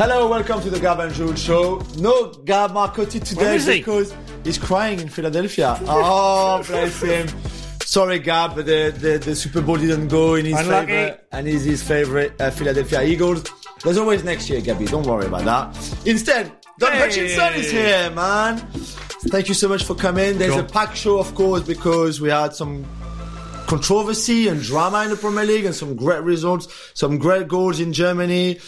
[0.00, 1.82] Hello, welcome to the Gab and Jules show.
[1.98, 3.80] No Gab Marcotti today he?
[3.80, 5.78] because he's crying in Philadelphia.
[5.82, 7.28] Oh, bless him.
[7.82, 10.86] Sorry, Gab, but the, the, the Super Bowl didn't go in his Unlucky.
[10.86, 13.44] favor, and he's his favorite uh, Philadelphia Eagles.
[13.84, 14.86] There's always next year, Gabby.
[14.86, 16.06] Don't worry about that.
[16.06, 16.98] Instead, Don Hey.
[17.00, 18.56] Hutchinson is here, man.
[19.28, 20.38] Thank you so much for coming.
[20.38, 20.62] There's Sure.
[20.62, 22.86] a packed show, of course, because we had some
[23.66, 27.92] controversy and drama in the Premier League and some great results, some great goals in
[27.92, 28.60] Germany,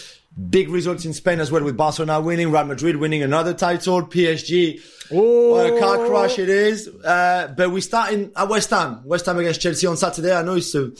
[0.50, 4.80] big results in Spain as well with Barcelona winning, Real Madrid winning another title, PSG.
[5.10, 6.88] What a car crash it is.
[6.88, 9.02] Uh, but we start in at West Ham.
[9.04, 10.34] West Ham against Chelsea on Saturday.
[10.34, 10.90] I know it's a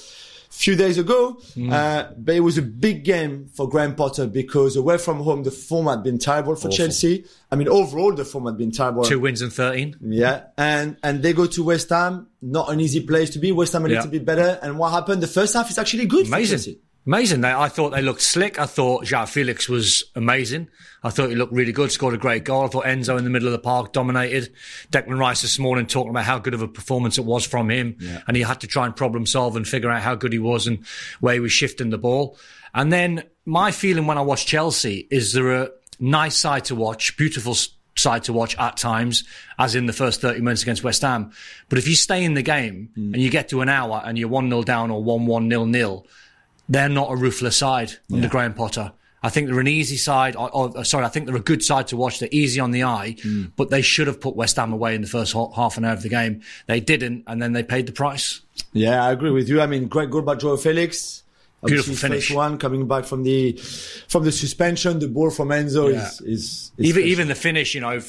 [0.51, 4.99] few days ago, uh, but it was a big game for Graham Potter because away
[4.99, 7.25] from home, the form had been terrible for Chelsea.
[7.51, 9.03] I mean, overall, the form had been terrible.
[9.05, 9.97] Two wins and 13.
[10.03, 13.51] Yeah, and and they go to West Ham, not an easy place to be.
[13.51, 13.95] West Ham a Yeah.
[13.97, 14.59] little bit better.
[14.63, 15.23] And what happened?
[15.23, 16.29] The first half is actually good.
[16.29, 16.77] for Amazing.
[17.05, 17.41] Amazing.
[17.41, 18.61] They, I thought they looked slick.
[18.61, 20.69] I thought João Felix was amazing.
[21.03, 22.65] I thought he looked really good, scored a great goal.
[22.65, 24.53] I thought Enzo in the middle of the park dominated.
[24.93, 27.97] Declan Rice this morning talking about how good of a performance it was from him.
[28.29, 30.69] And he had to try and problem solve and figure out how good he was
[30.69, 30.87] and
[31.19, 32.39] where he was shifting the ball.
[32.73, 37.17] And then my feeling when I watch Chelsea is they're a nice side to watch,
[37.17, 37.57] beautiful
[37.97, 39.25] side to watch at times,
[39.59, 41.33] as in the first 30 minutes against West Ham.
[41.69, 43.13] But if you stay in the game mm.
[43.13, 46.07] and you get to an hour and you're 1-0 down or 1-1 nil-nil,
[46.69, 48.93] they're not a ruthless side under Graham Potter.
[49.23, 50.35] I think they're an easy side.
[50.35, 52.19] Or, or, sorry, I think they're a good side to watch.
[52.19, 53.53] They're easy on the eye, mm.
[53.57, 56.03] but they should have put West Ham away in the first half an hour of
[56.03, 56.43] the game.
[56.67, 58.41] They didn't, and then they paid the price.
[58.73, 59.61] Yeah, I agree with you.
[59.61, 61.23] I mean, great goal by Joao Felix.
[61.65, 62.27] Beautiful finish.
[62.29, 63.53] First one coming back from the
[64.09, 64.99] from the suspension.
[64.99, 66.07] The ball from Enzo Yeah.
[66.07, 67.09] is, is is Even special.
[67.09, 68.01] even the finish, you know,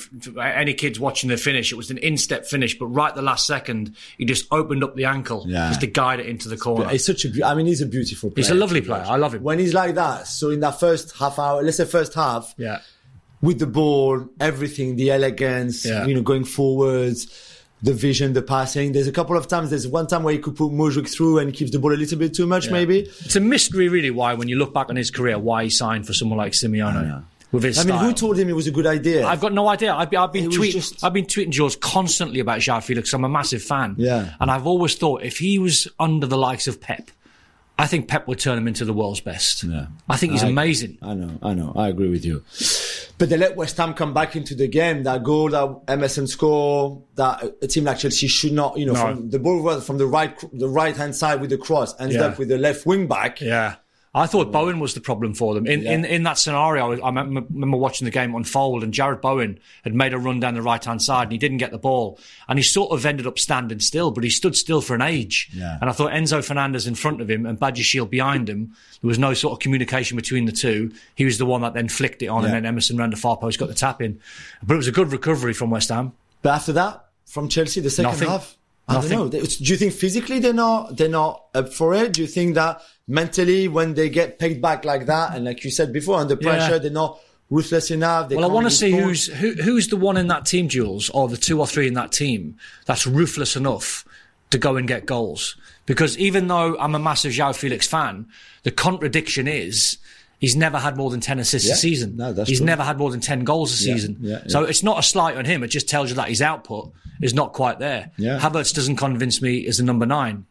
[0.42, 3.96] any kids watching the finish, it was an instep finish, but right the last second,
[4.18, 5.68] he just opened up the ankle Yeah.
[5.70, 6.90] just to guide it into the corner.
[6.92, 7.46] It's such a.
[7.46, 8.32] I mean, he's a beautiful.
[8.32, 8.44] player.
[8.44, 9.04] He's a lovely player.
[9.06, 9.44] I love him.
[9.44, 12.80] When he's like that, so in that first half hour, let's say first half, Yeah.
[13.42, 16.06] with the ball, everything, the elegance, Yeah.
[16.08, 17.28] you know, going forwards,
[17.84, 18.94] the vision, the passing.
[18.94, 19.70] There's a couple of times.
[19.70, 22.18] There's one time where he could put Mudryk through and keeps the ball a little
[22.18, 23.02] bit too much, maybe.
[23.02, 26.08] It's a mystery, really, why, when you look back on his career, why he signed
[26.08, 28.88] for someone like Simeone with his I mean, who told him it was a good
[28.88, 29.28] idea?
[29.28, 29.94] I've got no idea.
[29.94, 30.72] I've been, I've been tweeting.
[30.72, 33.14] just- I've been tweeting George constantly about João Felix.
[33.14, 33.96] I'm a massive fan.
[33.98, 34.34] Yeah.
[34.40, 37.12] and I've always thought if he was under the likes of Pep,
[37.78, 39.64] I think Pep would turn him into the world's best.
[39.64, 39.88] Yeah.
[40.08, 40.98] I think he's I- amazing.
[41.02, 42.44] I know, I know, I agree with you.
[43.18, 45.04] But they let West Ham come back into the game.
[45.04, 49.00] That goal that Emerson score, that a team like Chelsea should not, you know, No.
[49.00, 52.20] from the ball was from the right, the right hand side with the cross, ended
[52.20, 52.28] Yeah.
[52.28, 53.42] up with the left wing back.
[53.42, 53.76] Yeah.
[54.16, 55.66] I thought Bowen was the problem for them.
[55.66, 59.60] In, in, in that scenario, I, remember remember watching the game unfold and Jarrod Bowen
[59.84, 62.20] had made a run down the right hand side and he didn't get the ball.
[62.48, 65.50] And he sort of ended up standing still, but he stood still for an age.
[65.52, 65.80] Yeah.
[65.82, 69.18] And I thought Enzo Fernandez in front of him and Badiashile behind him, there was
[69.18, 70.92] no sort of communication between the two.
[71.16, 72.50] He was the one that then flicked it on Yeah.
[72.50, 74.20] and then Emerson ran the far post, got the tap in.
[74.62, 76.12] But it was a good recovery from West Ham.
[76.44, 78.28] But after that, from Chelsea, the second Nothing.
[78.28, 78.58] half,
[78.88, 79.30] I don't know.
[79.30, 82.14] Do you think physically they're not they're not up for it?
[82.14, 85.72] Do you think that mentally, when they get pegged back like that, and like you
[85.72, 86.78] said before, under pressure, Yeah.
[86.80, 88.30] they're not ruthless enough?
[88.32, 91.28] Well, I want to see who's who, who's the one in that team, Jules, or
[91.30, 94.06] the two or three in that team that's ruthless enough
[94.50, 95.56] to go and get goals.
[95.86, 98.28] Because even though I'm a massive João Felix fan,
[98.64, 99.98] the contradiction is
[100.44, 101.74] he's never had more than ten assists Yeah.
[101.76, 102.10] a season.
[102.18, 102.66] No, that's he's true.
[102.74, 104.18] never had more than ten goals a Yeah, season.
[104.22, 105.64] yeah, So it's not a slight on him.
[105.64, 108.12] It just tells you that his output is not quite there.
[108.18, 108.40] Yeah.
[108.40, 110.46] Havertz doesn't convince me as a number nine.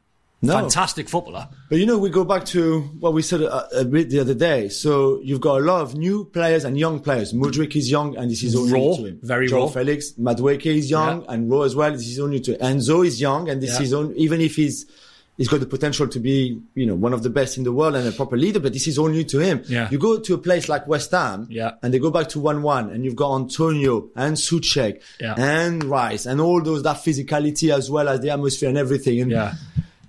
[0.44, 0.54] No.
[0.54, 1.46] Fantastic footballer.
[1.70, 4.34] But you know, we go back to what we said a, a bit the other
[4.34, 4.68] day.
[4.70, 7.32] So you've got a lot of new players and young players.
[7.32, 9.20] Mudryk is young, and this is all Raw, new to him.
[9.22, 9.68] very Joao raw.
[9.68, 11.32] Felix, Madueke is young Yeah.
[11.32, 11.92] and raw as well.
[11.92, 12.60] This is all new to him.
[12.70, 13.82] Enzo is young, and this Yeah.
[13.86, 14.84] is on, even if he's
[15.38, 17.94] he's got the potential to be, you know, one of the best in the world
[17.94, 18.60] and a proper leader.
[18.60, 19.62] But this is all new to him.
[19.68, 19.88] Yeah.
[19.90, 21.72] You go to a place like West Ham, Yeah.
[21.82, 25.34] and they go back to one-one, and you've got Antonio and Souček Yeah.
[25.38, 29.20] and Rice and all those that physicality as well as the atmosphere and everything.
[29.22, 29.54] And Yeah.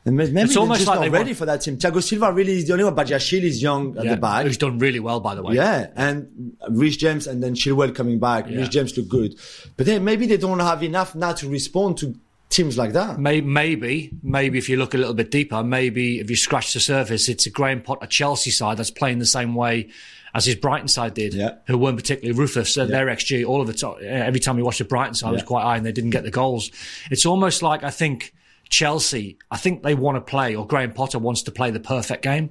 [0.05, 1.77] and maybe It's almost just like not ready want- for that team.
[1.77, 2.93] Thiago Silva really is the only one.
[2.93, 4.15] but Badiashile is young at Yeah.
[4.15, 4.45] the back.
[4.45, 5.55] Who's done really well, by the way.
[5.55, 6.27] Yeah, and
[6.69, 8.49] Reece James and then Chilwell coming back.
[8.49, 8.57] Yeah.
[8.57, 9.35] Reece James look good,
[9.77, 12.13] but then maybe they don't have enough now to respond to
[12.53, 13.19] teams like that.
[13.19, 16.79] May- Maybe, maybe if you look a little bit deeper, maybe if you scratch the
[16.79, 19.89] surface, it's a Graham Potter Chelsea side that's playing the same way
[20.35, 21.55] as his Brighton side did, Yeah.
[21.67, 22.73] who weren't particularly ruthless.
[22.73, 25.43] So Their XG, all of the time, every time you watch the Brighton side, was
[25.43, 26.71] quite high, and they didn't get the goals.
[27.11, 28.33] It's almost like I think
[28.69, 32.23] Chelsea, I think they want to play, or Graham Potter wants to play the perfect
[32.23, 32.49] game.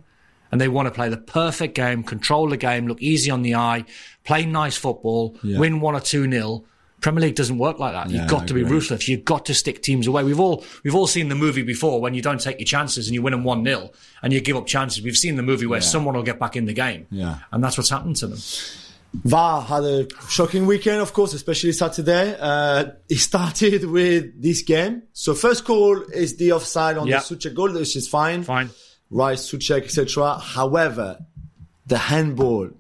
[0.53, 3.55] And they want to play the perfect game, control the game, look easy on the
[3.55, 3.87] eye,
[4.23, 5.59] play nice football, Yeah.
[5.59, 6.67] win one or two nil.
[7.03, 8.09] Premier League doesn't work like that.
[8.09, 9.07] Yeah, You've got I to be ruthless.
[9.09, 10.25] You've got to stick teams away.
[10.25, 13.15] We've all we've all seen the movie before when you don't take your chances and
[13.15, 13.91] you win them one 0
[14.23, 15.03] and you give up chances.
[15.03, 17.07] We've seen the movie where someone will get back in the game.
[17.11, 17.41] Yeah.
[17.51, 18.39] and that's what's happened to them.
[19.25, 22.35] VAR had a shocking weekend, of course, especially Saturday.
[22.41, 25.03] Uh, it started with this game.
[25.13, 27.19] So first call is the offside on Yeah.
[27.19, 28.43] the Souček goal, which is fine.
[28.43, 28.71] Fine.
[29.11, 30.39] Rice, Souček, etc.
[30.39, 31.19] However,
[31.87, 32.71] the handball.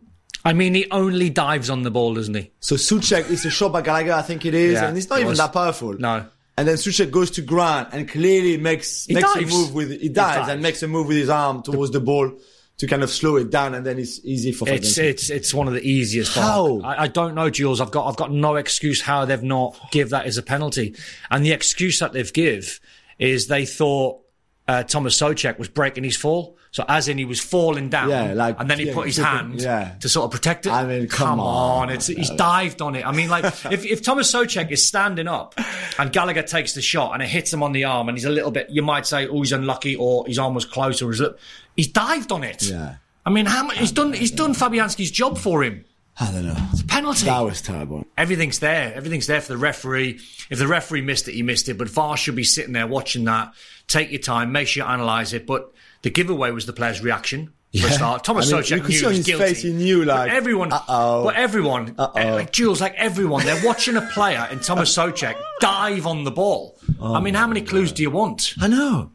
[0.44, 2.50] I mean, he only dives on the ball, doesn't he?
[2.60, 5.18] So Souček is a shot by Gallagher, I think it is, Yeah, and it's not
[5.20, 5.38] even was.
[5.38, 5.94] that powerful.
[5.94, 6.26] No.
[6.58, 9.52] And then Souček goes to Grant and clearly makes He makes dives.
[9.52, 10.48] a move with he dives, dives.
[10.50, 12.32] and makes a move with his arm towards the ball
[12.78, 15.68] to kind of slow it down, and then it's easy for It's it's it's one
[15.68, 16.34] of the easiest.
[16.34, 16.80] How?
[16.80, 17.80] I, I don't know, Jules.
[17.80, 20.96] I've got I've got no excuse how they've not give that as a penalty,
[21.30, 22.80] and the excuse that they've give
[23.18, 24.20] is they thought
[24.66, 26.56] uh, Thomas Souček was breaking his fall.
[26.72, 29.18] So as in he was falling down, Yeah, like, and then he yeah, put his
[29.18, 29.94] hand yeah.
[30.00, 30.72] to sort of protect it.
[30.72, 31.90] I mean, come on, on.
[31.90, 33.06] it's he's dived on it.
[33.06, 35.54] I mean, like if if Thomas Souček is standing up
[35.98, 38.30] and Gallagher takes the shot and it hits him on the arm and he's a
[38.30, 41.20] little bit, you might say, oh, he's unlucky or his arm was close or he's,
[41.76, 42.62] he's dived on it.
[42.62, 42.96] Yeah.
[43.26, 44.14] I mean, how much he's done?
[44.14, 45.84] He's done Fabianski's job for him.
[46.18, 46.56] I don't know.
[46.88, 47.26] Penalty.
[47.26, 48.06] That was terrible.
[48.16, 48.92] Everything's there.
[48.94, 50.20] Everything's there for the referee.
[50.50, 51.78] If the referee missed it, he missed it.
[51.78, 53.54] But VAR should be sitting there watching that.
[53.88, 54.52] Take your time.
[54.52, 55.46] Make sure you analyse it.
[55.46, 57.52] But the giveaway was the player's reaction.
[57.80, 58.22] For a start.
[58.22, 59.44] Thomas I mean, Souček knew see he was his guilty.
[59.44, 60.70] face he knew, But everyone.
[60.74, 61.24] uh-oh.
[61.24, 62.34] But everyone, Uh-oh.
[62.34, 66.78] like Jules, like everyone, they're watching a player in Thomas Souček dive on the ball.
[67.02, 68.52] I mean, how many clues do you want?
[68.60, 69.10] I know.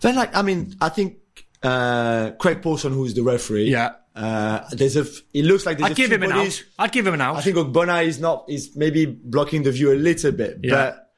[0.00, 1.18] Then, like, I mean, I think
[1.62, 3.92] uh, Craig Pawson, who's the referee, Yeah.
[4.16, 5.02] uh, there's a.
[5.02, 6.64] f- It looks like there's I'd give him an bodies.
[6.78, 6.84] out.
[6.86, 7.36] I'd give him an out.
[7.36, 10.70] I think Ogbonna is not is maybe blocking the view a little bit, Yeah.
[10.74, 11.12] but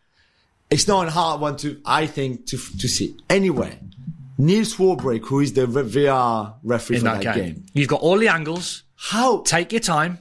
[0.68, 3.16] it's not a hard one to I think to to see.
[3.30, 3.78] Anyway,
[4.38, 7.44] Neil Swarbrick, who is the VR referee in for that that, game.
[7.54, 7.66] game.
[7.72, 8.82] You've got all the angles.
[8.96, 10.18] how Take your time.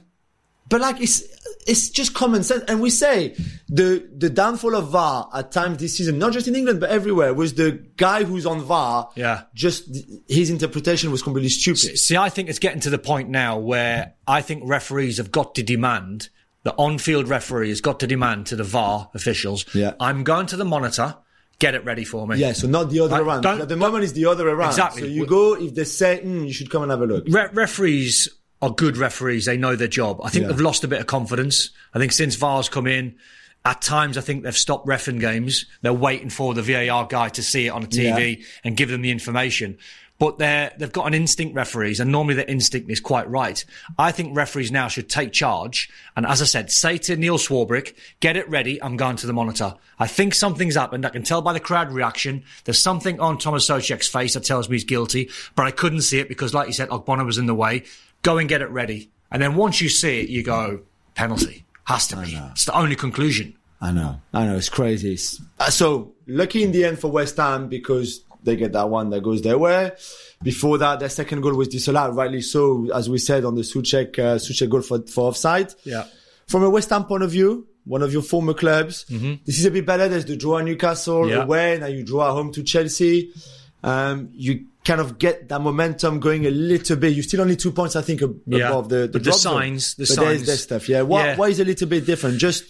[0.68, 1.22] but like it's
[1.66, 2.62] it's just common sense.
[2.68, 3.34] And we say
[3.68, 7.34] the the downfall of VAR at times this season, not just in England but everywhere,
[7.34, 9.10] was the guy who's on VAR.
[9.16, 9.42] Yeah.
[9.54, 9.88] Just
[10.28, 11.98] his interpretation was completely stupid.
[11.98, 15.54] See, I think it's getting to the point now where I think referees have got
[15.56, 16.28] to demand,
[16.62, 19.94] the on-field referee has got to demand to the VAR officials, Yeah.
[20.00, 21.16] I'm going to the monitor,
[21.58, 22.36] get it ready for me.
[22.38, 23.46] Yeah, so not the other Like, around.
[23.46, 24.70] At the moment, it's the other around.
[24.70, 25.02] Exactly.
[25.02, 27.24] So you We- go if they say mm, you should come and have a look.
[27.28, 28.28] Re- referees
[28.62, 29.44] are good referees.
[29.46, 30.20] They know their job.
[30.22, 30.48] I think Yeah.
[30.52, 31.70] they've lost a bit of confidence.
[31.94, 33.14] I think since VAR's come in,
[33.64, 35.66] at times I think they've stopped refing games.
[35.82, 39.02] They're waiting for the VAR guy to see it on a TV and give them
[39.02, 39.78] the information.
[40.18, 43.62] But they're, they've got an instinct referees and normally their instinct is quite right.
[43.98, 45.90] I think referees now should take charge.
[46.16, 48.82] And as I said, say to Neil Swarbrick, get it ready.
[48.82, 49.74] I'm going to the monitor.
[49.98, 51.04] I think something's happened.
[51.04, 52.44] I can tell by the crowd reaction.
[52.64, 56.18] There's something on Thomas Souček's face that tells me he's guilty, but I couldn't see
[56.18, 57.84] it because like you said, Ogbonna was in the way.
[58.22, 59.10] Go and get it ready.
[59.30, 60.80] And then once you see it, you go,
[61.14, 61.64] penalty.
[61.84, 62.34] Has to be.
[62.52, 63.54] It's the only conclusion.
[63.80, 65.12] I know, I know, it's crazy.
[65.12, 69.10] It's- uh, so lucky in the end for West Ham because they get that one
[69.10, 69.92] that goes their way.
[70.42, 74.18] Before that, their second goal was disallowed, rightly so, as we said on the Souček
[74.18, 75.74] uh, Souček goal for, for offside.
[75.84, 76.04] Yeah.
[76.46, 79.70] From a West Ham point of view, one of your former clubs, this is a
[79.70, 80.08] bit better.
[80.08, 81.30] There's the draw at Newcastle Mm-hmm.
[81.30, 81.42] Yeah.
[81.42, 83.32] away, now you draw at home to Chelsea.
[83.82, 87.12] Um, you kind of get that momentum going a little bit.
[87.14, 88.68] You're still only two points, I think, ab- Yeah.
[88.68, 89.52] above the, the, But the zone.
[89.54, 90.46] signs- the but there's signs.
[90.46, 90.88] that stuff.
[90.88, 91.02] Yeah.
[91.02, 91.36] What, Yeah.
[91.36, 92.38] Why is it a little bit different?
[92.38, 92.64] Just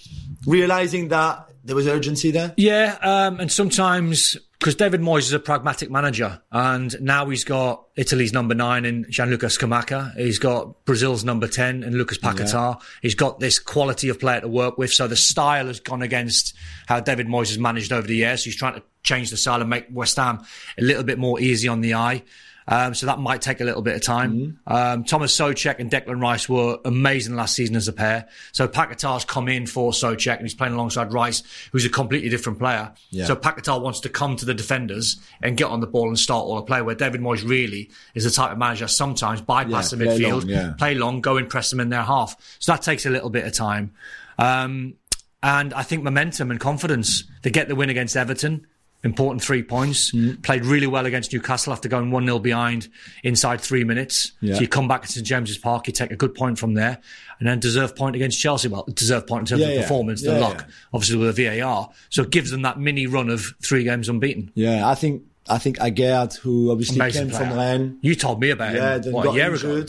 [0.47, 2.55] realizing that there was urgency there.
[2.57, 7.85] Yeah, um, and sometimes because David Moyes is a pragmatic manager, and now he's got
[7.97, 10.17] Italy's number nine in Gianluca Scamacca.
[10.17, 12.81] He's got Brazil's number ten in Lucas Paquetá.
[13.03, 14.93] He's got this quality of player to work with.
[14.93, 16.55] So the style has gone against
[16.87, 18.45] how David Moyes has managed over the years.
[18.45, 20.45] He's trying to change the style and make West Ham
[20.79, 22.23] a little bit more easy on the eye.
[22.69, 24.59] Um, so that might take a little bit of time.
[24.67, 28.29] Um, Thomas Souček and Declan Rice were amazing last season as a pair.
[28.51, 32.59] So Paquetá's come in for Souček and he's playing alongside Rice, who's a completely different
[32.59, 32.93] player.
[33.11, 33.27] Yeah.
[33.27, 36.43] So Paquetá wants to come to the defenders and get on the ball and start
[36.45, 36.83] all the play.
[36.83, 40.41] Where David Moyes really is the type of manager sometimes bypass Yeah, the play midfield,
[40.41, 40.73] long, yeah.
[40.77, 42.37] play long, go and press them in their half.
[42.59, 43.93] So that takes a little bit of time.
[44.39, 44.95] Um,
[45.43, 47.23] and I think momentum and confidence.
[47.43, 48.67] They get the win against Everton.
[49.07, 50.13] Important three points.
[50.13, 50.43] Mm.
[50.43, 52.89] Played really well against Newcastle after going 1 0 behind
[53.25, 54.33] inside three minutes.
[54.41, 54.55] Yeah.
[54.57, 56.99] So you come back to St James's Park, you take a good point from there,
[57.39, 58.69] and then deserve point against Chelsea.
[58.69, 59.83] Well, deserve point in terms Yeah, of yeah.
[59.83, 61.89] performance, the luck, obviously with a VAR.
[62.11, 64.51] So it gives them that mini run of three games unbeaten.
[64.55, 67.79] Yeah, I think I think Aguerd, who obviously Amazing came from player.
[67.79, 69.87] Rennes, You told me about yeah, him what, got a year injured, ago.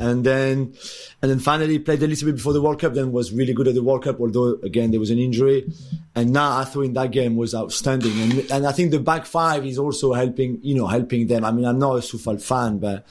[0.00, 0.74] And then
[1.22, 2.94] and then finally played a little bit before the World Cup.
[2.94, 5.70] Then was really good at the World Cup, although again there was an injury.
[6.16, 9.26] And now I thought in that game was outstanding, and and I think the back
[9.26, 11.44] five is also helping, you know, helping them.
[11.44, 13.04] I mean, I'm not a Sufal fan, but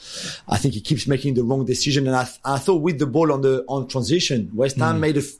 [0.48, 2.06] I think he keeps making the wrong decision.
[2.06, 5.00] And I I thought with the ball on the on transition, West Ham Mm.
[5.00, 5.20] made a.
[5.20, 5.38] f-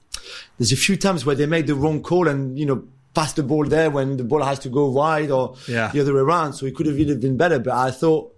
[0.58, 3.42] There's a few times where they made the wrong call and you know pass the
[3.42, 5.90] ball there when the ball has to go wide or Yeah.
[5.92, 6.52] the other way around.
[6.54, 7.58] So it could have really been better.
[7.58, 8.32] But I thought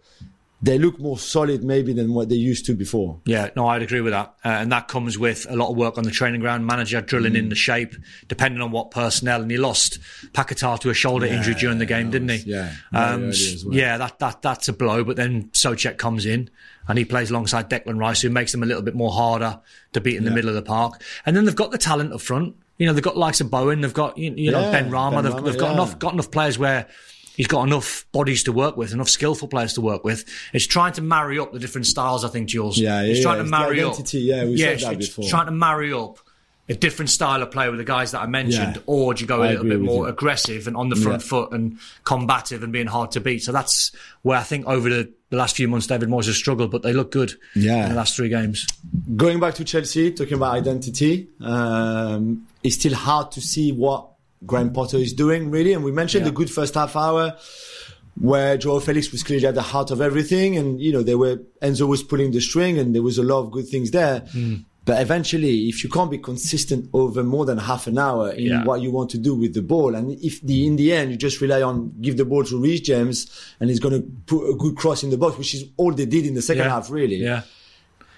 [0.63, 3.21] they look more solid maybe than what they used to before.
[3.27, 4.37] Yeah, no, I'd agree with that.
[4.45, 7.35] Uh, and that comes with a lot of work on the training ground, manager drilling
[7.35, 7.97] in the shape,
[8.29, 9.43] depending on what personnel.
[9.43, 9.99] And he lost
[10.33, 12.45] Paquetá to a shoulder injury during the game, didn't he?
[12.47, 13.33] yeah, um,
[13.65, 13.75] well.
[13.75, 15.03] yeah, that, that, that's a blow.
[15.03, 16.49] But then Souček comes in
[16.87, 19.61] and he plays alongside Declan Rice, who makes them a little bit more harder
[19.95, 21.03] to beat in the middle of the park.
[21.27, 22.55] And then they've got the talent up front.
[22.79, 25.25] You know, they've got likes of Bowen, they've got, you, you know, Yeah, Benrahma, Ben
[25.25, 25.73] they've, Rama, they've got yeah.
[25.73, 26.89] enough, got enough players where
[27.37, 30.25] he's got enough bodies to work with, enough skillful players to work with.
[30.53, 32.79] It's trying to marry up the different styles, I think, Jules.
[32.79, 33.37] Yeah, it's yeah, trying yeah.
[33.37, 34.37] to It's the marry identity, up.
[34.39, 35.25] yeah, we said that before.
[35.29, 36.19] trying to marry up
[36.69, 38.83] a different style of play with the guys that I mentioned, Yeah.
[38.87, 40.13] or do you go a I little bit more you.
[40.13, 41.29] aggressive and on the front Yeah.
[41.29, 43.43] foot and combative and being hard to beat?
[43.43, 43.91] So that's
[44.23, 46.93] where I think over the, the last few months, David Moyes has struggled, but they
[46.93, 47.83] look good Yeah.
[47.83, 48.65] in the last three games.
[49.17, 54.07] Going back to Chelsea, talking about identity, um, it's still hard to see what
[54.47, 55.73] Graham Potter is doing, really.
[55.73, 56.31] And we mentioned Yeah.
[56.31, 57.37] the good first half hour
[58.21, 60.57] where Joao Felix was clearly at the heart of everything.
[60.59, 63.41] And, you know, they were, Enzo was pulling the string and there was a lot
[63.41, 64.21] of good things there.
[64.33, 64.55] Hmm.
[64.85, 68.65] But eventually, if you can't be consistent over more than half an hour in Yeah.
[68.65, 71.17] what you want to do with the ball, and if the in the end you
[71.17, 73.29] just rely on give the ball to Reece James
[73.61, 76.05] and he's going to put a good cross in the box, which is all they
[76.05, 76.71] did in the second Yeah.
[76.71, 77.43] half, really, Yeah.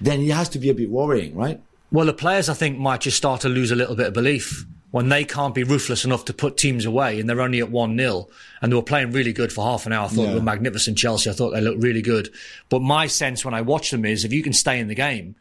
[0.00, 1.60] then it has to be a bit worrying, right?
[1.92, 4.64] Well, the players, I think, might just start to lose a little bit of belief
[4.94, 7.98] when they can't be ruthless enough to put teams away and they're only at 1
[7.98, 8.28] 0
[8.62, 10.04] and they were playing really good for half an hour.
[10.04, 10.28] I thought Yeah.
[10.28, 11.28] they were magnificent, Chelsea.
[11.28, 12.30] I thought they looked really good.
[12.68, 15.34] But my sense when I watch them is if you can stay in the game,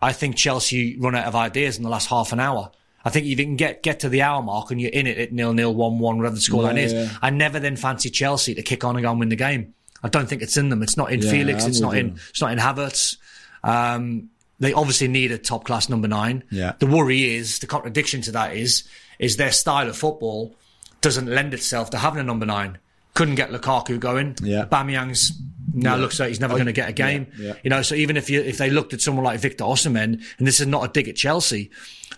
[0.00, 2.70] I think Chelsea run out of ideas in the last half an hour.
[3.04, 5.18] I think if you can get, get to the hour mark and you're in it
[5.18, 7.08] at nil nil, one one, whatever the scoreline Yeah, is, yeah.
[7.20, 9.74] I never then fancy Chelsea to kick on and go and win the game.
[10.04, 10.84] I don't think it's in them.
[10.84, 11.64] It's not in Felix.
[11.64, 12.16] I'm It's not in.
[12.30, 13.16] It's not in Havertz.
[13.64, 14.28] Um,
[14.60, 16.44] they obviously need a top class number nine.
[16.50, 16.74] Yeah.
[16.78, 18.84] The worry is the contradiction to that is
[19.18, 20.54] is their style of football
[21.00, 22.78] doesn't lend itself to having a number nine.
[23.14, 24.36] Couldn't get Lukaku going.
[24.42, 24.66] Yeah.
[24.66, 25.32] Aubameyang's
[25.74, 27.26] now looks like he's never Oh, going to get a game.
[27.38, 27.54] yeah, yeah.
[27.62, 30.46] You know, so even if you if they looked at someone like Victor Osimhen, and
[30.46, 31.70] this is not a dig at Chelsea,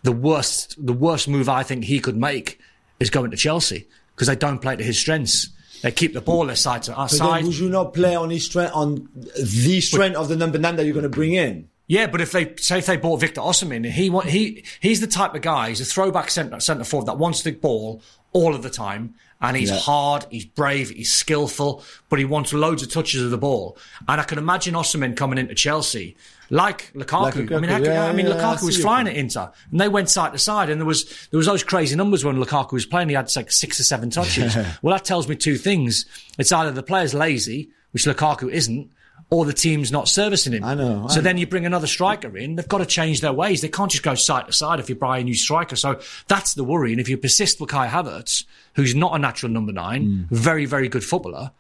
[0.03, 2.59] the worst the worst move I think he could make
[3.01, 5.49] is going to Chelsea because they don't play to his strengths.
[5.83, 7.45] They keep the ball their side to our But side.
[7.45, 10.85] would you not play on his strength, on the strength of the number nine that
[10.85, 11.69] you're going to bring in?
[11.93, 15.35] Yeah, but if they say if they bought Victor Osimhen, he he he's the type
[15.35, 15.69] of guy.
[15.69, 18.01] He's a throwback centre centre forward that wants the ball
[18.33, 19.77] all of the time, and he's Yeah.
[19.77, 23.77] hard, he's brave, he's skillful, but he wants loads of touches of the ball.
[24.09, 26.17] And I can imagine Osimhen coming into Chelsea
[26.49, 27.51] like Lukaku.
[27.51, 29.89] Like I mean, can- yeah, I mean, yeah, Lukaku was flying at Inter, and they
[29.89, 32.87] went side to side, and there was there was those crazy numbers when Lukaku was
[32.87, 33.11] playing.
[33.11, 34.57] He had like six or seven touches.
[34.83, 36.07] well, that tells me two things:
[36.39, 38.89] it's either the player's lazy, which Lukaku isn't.
[39.33, 40.63] Or the team's not servicing him.
[40.63, 43.33] I know, I So then you bring another striker in, they've got to change their
[43.33, 43.63] ways.
[43.63, 45.75] They can't just go side to side if you buy a new striker.
[45.75, 46.93] So that's the worry.
[46.93, 50.35] And if you persist with Kai Havertz, who's not a natural number nine, Hmm.
[50.35, 51.51] very, very good footballer,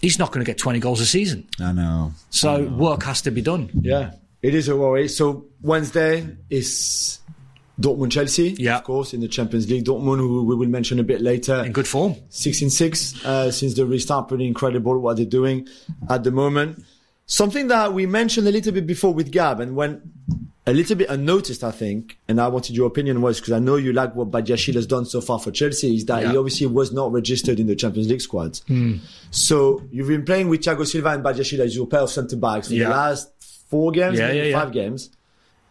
[0.00, 1.46] he's not going to get 20 goals a season.
[1.60, 2.12] I know.
[2.30, 3.68] So work has to be done.
[3.82, 5.08] Yeah, it is a worry.
[5.08, 7.18] So Wednesday is
[7.80, 8.76] Dortmund Chelsea, Yeah.
[8.78, 9.84] of course, in the Champions League.
[9.84, 12.14] Dortmund, who we will mention a bit later, In good form.
[12.28, 14.28] six in six uh, since the restart.
[14.28, 15.66] Pretty incredible what they're doing
[16.08, 16.84] at the moment.
[17.26, 20.02] Something that we mentioned a little bit before with Gab, and when
[20.66, 23.76] a little bit unnoticed, I think, and I wanted your opinion was because I know
[23.76, 26.92] you like what Badiashile has done so far for Chelsea, is that he obviously was
[26.92, 28.60] not registered in the Champions League squad.
[29.30, 32.68] So you've been playing with Thiago Silva and Badiashile as your pair of centre backs
[32.68, 32.84] for Yeah.
[32.84, 33.30] the last
[33.68, 34.60] four games, Yeah, maybe yeah, yeah.
[34.62, 35.10] five games.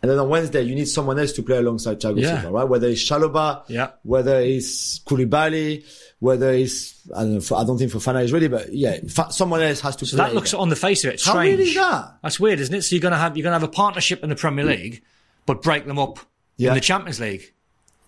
[0.03, 2.41] And then on Wednesday, you need someone else to play alongside Thiago Yeah.
[2.41, 2.67] Silva, right?
[2.67, 3.91] Whether it's Chalobah, Yeah.
[4.03, 5.85] whether it's Koulibaly,
[6.19, 9.31] whether it's, I don't know, for, I don't think Fofana is ready, but yeah, fa-
[9.31, 10.25] someone else has to So play.
[10.27, 11.35] that looks on the face of it strange.
[11.35, 12.17] How weird is that?
[12.21, 12.81] That's weird, isn't it?
[12.81, 15.03] So you're going to have you're going to have a partnership in the Premier League,
[15.45, 16.19] but break them up
[16.57, 16.69] Yeah.
[16.69, 17.53] in the Champions League.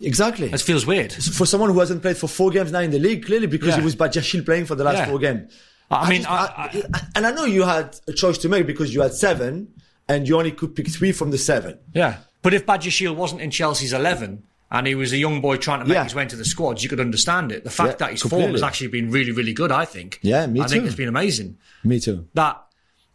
[0.01, 0.49] Exactly.
[0.49, 1.13] That feels weird.
[1.13, 3.79] for someone who hasn't played for four games now in the league, clearly because Yeah.
[3.79, 5.05] it was Badiashile playing for the last Yeah.
[5.07, 5.49] four games.
[5.89, 6.83] I mean, just- I-
[7.15, 9.69] and I know you had a choice to make because you had seven
[10.07, 11.77] and you only could pick three from the seven.
[11.93, 12.17] Yeah.
[12.41, 15.85] But if Badiashile wasn't in Chelsea's 11 and he was a young boy trying to
[15.85, 16.03] make Yeah.
[16.03, 17.63] his way into the squads, you could understand it.
[17.63, 20.19] The fact Yeah, that his form has actually been really, really good, I think.
[20.21, 20.65] Yeah, me too.
[20.65, 21.57] I think it's been amazing.
[21.83, 22.27] Me too.
[22.35, 22.61] That,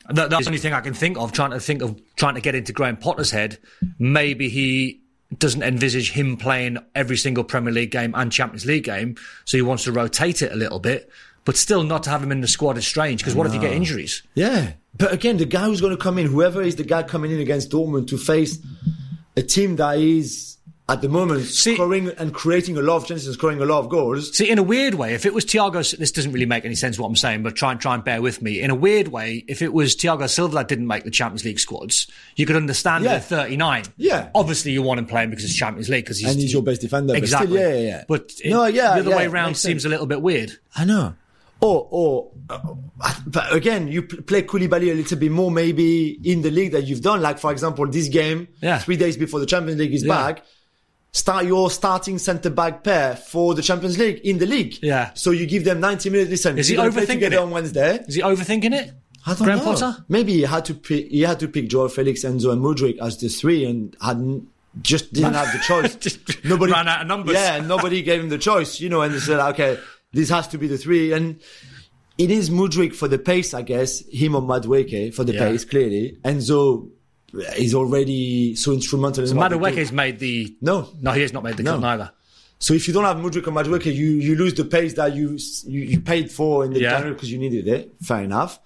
[0.08, 2.40] that that's the only thing I can think of, trying to think of trying to
[2.40, 3.58] get into Graham Potter's head.
[3.98, 5.00] Maybe he
[5.38, 9.62] doesn't envisage him playing every single Premier League game and Champions League game, so he
[9.62, 11.08] wants to rotate it a little bit.
[11.44, 13.60] But still, not to have him in the squad is strange because what if you
[13.60, 14.22] get injuries?
[14.34, 14.72] Yeah.
[14.96, 17.40] But again, the guy who's going to come in, whoever is the guy coming in
[17.40, 18.58] against Dortmund to face
[19.36, 20.56] a team that is
[20.88, 23.78] at the moment See- scoring and creating a lot of chances and scoring a lot
[23.78, 24.36] of goals.
[24.36, 26.98] See, in a weird way, if it was Thiago, this doesn't really make any sense
[26.98, 28.60] what I'm saying, but try and try and bear with me.
[28.60, 31.60] In a weird way, if it was Thiago Silva that didn't make the Champions League
[31.60, 33.12] squads, you could understand Yeah.
[33.12, 33.84] it at 39.
[33.96, 34.30] Yeah.
[34.34, 36.80] Obviously, you want him playing because it's Champions League because he's, And he's your best
[36.80, 37.58] defender, but still, Exactly.
[37.60, 38.04] yeah, yeah, yeah.
[38.08, 39.84] But it- No, yeah, the other yeah, way around seems sense.
[39.84, 40.58] a little bit weird.
[40.74, 41.14] I know.
[41.62, 42.58] Or, or, uh,
[43.26, 47.02] but again, you play Koulibaly a little bit more maybe in the league that you've
[47.02, 47.20] done.
[47.20, 48.78] Like, for example, this game, Yeah.
[48.78, 50.08] three days before the Champions League is Yeah.
[50.14, 50.44] back,
[51.12, 54.78] start your starting centre back pair for the Champions League in the league.
[54.80, 55.10] Yeah.
[55.14, 56.30] So you give them 90 minutes.
[56.30, 57.38] Listen, Is he we're gonna play overthinking it?
[57.38, 58.00] on Wednesday.
[58.08, 58.92] Is he overthinking it?
[59.26, 59.64] I don't Graham know.
[59.64, 59.96] Potter?
[60.08, 63.18] Maybe he had to pick, he had to pick Joao Felix, Enzo, and Mudryk as
[63.18, 64.48] the three, and hadn't
[64.80, 66.16] just didn't have the choice.
[66.44, 67.34] Nobody ran out of numbers.
[67.34, 69.78] Yeah, nobody gave him the choice, you know, and they said, okay,
[70.12, 71.40] this has to be the three, and
[72.18, 74.00] it is Mudryk for the pace, I guess.
[74.08, 75.48] Him or Madueke for the Yeah.
[75.48, 76.18] pace, clearly.
[76.24, 76.88] Enzo
[77.56, 79.24] is already so instrumental.
[79.28, 80.88] in what they made the No.
[81.00, 81.72] no, he has not made the No.
[81.72, 82.10] cut neither.
[82.58, 85.38] So if you don't have Mudryk or Madueke, you, you lose the pace that you,
[85.66, 87.02] you, you paid for in the Yeah.
[87.08, 87.94] Because you needed it.
[88.02, 88.58] Fair enough.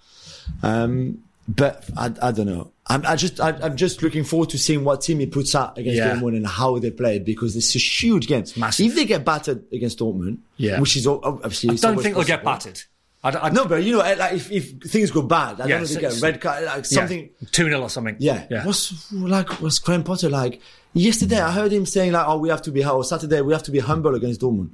[0.62, 2.70] Um, but I, I don't know.
[2.86, 5.78] I'm, I just, I, I'm just looking forward to seeing what team he puts out
[5.78, 6.16] against Yeah.
[6.16, 8.44] Dortmund and how they play because it's a huge game.
[8.56, 8.86] massive.
[8.86, 10.80] If they get battered against Dortmund, Yeah.
[10.80, 12.82] which is obviously, I don't think they'll get battered.
[13.22, 15.78] I, don't- I, No, but you know, like if, if things go bad, I Yeah,
[15.78, 17.30] don't know if they get a red card, like something.
[17.52, 18.16] two 0 or something.
[18.18, 18.44] Yeah.
[18.50, 18.66] yeah.
[18.66, 20.60] What's like what's Graham Potter like?
[20.92, 23.62] Yesterday I heard him saying like, "Oh, we have to be or Saturday we have
[23.64, 24.70] to be humble against Dortmund."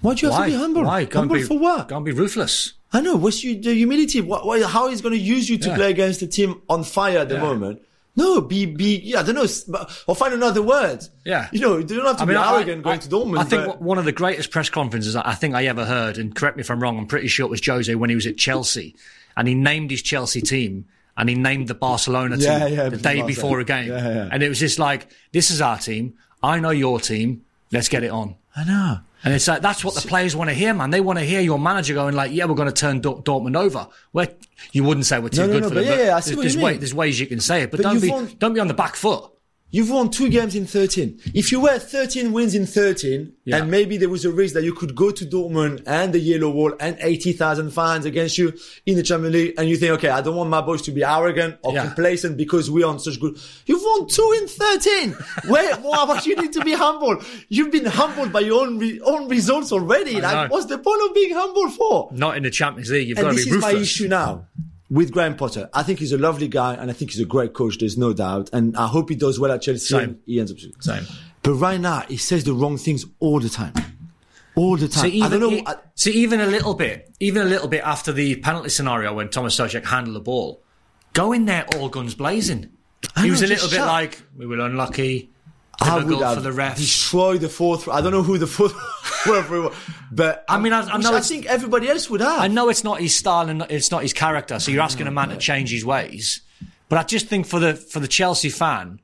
[0.00, 0.46] Why do you have Why?
[0.46, 0.82] to be humble?
[0.84, 1.00] Why?
[1.00, 1.90] And humble be, for what?
[1.90, 2.74] And be ruthless.
[2.92, 3.16] I know.
[3.16, 4.20] What's you, the humility?
[4.20, 5.74] What, what, how he's going to use you to Yeah.
[5.76, 7.40] play against a team on fire at the Yeah.
[7.42, 7.82] moment?
[8.16, 9.00] No, be be.
[9.02, 11.04] Yeah, I don't know, or find another word.
[11.24, 11.48] Yeah.
[11.52, 13.38] you know, you don't have to be I- arrogant going I- to Dortmund.
[13.38, 16.32] I think but- one of the greatest press conferences I think I ever heard, and
[16.32, 18.36] correct me if I'm wrong, I'm pretty sure it was Jose when he was at
[18.36, 18.94] Chelsea,
[19.36, 20.84] and he named his Chelsea team.
[21.16, 23.86] And he named the Barcelona team Yeah, yeah, the day before a game.
[23.88, 24.28] Yeah.
[24.32, 26.14] And it was just like, this is our team.
[26.42, 27.42] I know your team.
[27.70, 28.34] Let's get it on.
[28.56, 28.98] I know.
[29.24, 30.90] And it's like, that's what the players want to hear, man.
[30.90, 33.56] They want to hear your manager going like, yeah, we're going to turn Dor- Dortmund
[33.56, 33.88] over.
[34.12, 34.28] Where
[34.72, 35.98] you wouldn't say we're too No, no, good no, for but them.
[35.98, 36.80] yeah, yeah, I see there's, what there's, you way- mean.
[36.80, 38.74] there's ways you can say it, but, But don't be, won- don't be on the
[38.74, 39.30] back foot.
[39.74, 41.18] You've won two games in 13.
[41.34, 43.56] If you were 13 wins in 13, Yeah.
[43.56, 46.50] and maybe there was a risk that you could go to Dortmund and the Yellow
[46.50, 48.52] Wall and 80,000 fans against you
[48.86, 51.02] in the Champions League, and you think, okay, I don't want my boys to be
[51.02, 51.86] arrogant or Yeah.
[51.86, 53.36] complacent because we're on such good.
[53.66, 55.10] You've won two in 13.
[55.48, 57.20] Where, why would you need to be humble?
[57.48, 60.18] You've been humbled by your own, re- own results already.
[60.18, 60.54] I Like, know.
[60.54, 62.10] what's the point of being humble for?
[62.12, 63.08] Not in the Champions League.
[63.08, 64.46] You've And got to this be is my issue now
[64.90, 65.68] with Graham Potter.
[65.72, 67.78] I think he's a lovely guy and I think he's a great coach.
[67.78, 68.50] There's no doubt.
[68.52, 69.80] And I hope he does well at Chelsea.
[69.94, 70.18] Same.
[70.26, 70.58] He ends up.
[70.80, 71.04] Same.
[71.42, 73.72] But right now, he says the wrong things all the time.
[74.56, 75.02] All the time.
[75.02, 75.50] So even, I don't know.
[75.52, 79.12] e- I- so even a little bit, even a little bit after the penalty scenario
[79.14, 80.62] when Thomas Souček handled the ball,
[81.12, 82.70] go in there all guns blazing.
[83.16, 83.86] I he know, was a little bit shout.
[83.88, 85.30] like, we were unlucky.
[85.80, 86.76] I would have for the refs.
[86.76, 87.88] destroyed the fourth.
[87.88, 88.72] I don't know who the fourth,
[89.24, 89.76] whoever was.
[90.10, 92.40] But I mean, I- I know I think everybody else would have.
[92.40, 94.84] I know it's not his style and it's not his character, so you're mm-hmm.
[94.84, 96.40] asking a man to change his ways.
[96.88, 99.00] But I just think for the for the Chelsea fan,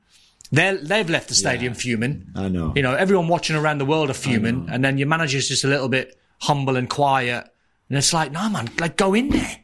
[0.51, 2.27] they they've left the stadium fuming.
[2.35, 2.73] I know.
[2.75, 5.67] You know, everyone watching around the world are fuming, and then your manager's just a
[5.67, 7.47] little bit humble and quiet,
[7.89, 9.57] and it's like, no man, like go in there.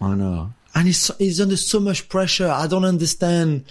[0.00, 0.52] I know.
[0.74, 2.48] And he's, he's under so much pressure.
[2.48, 3.64] I don't understand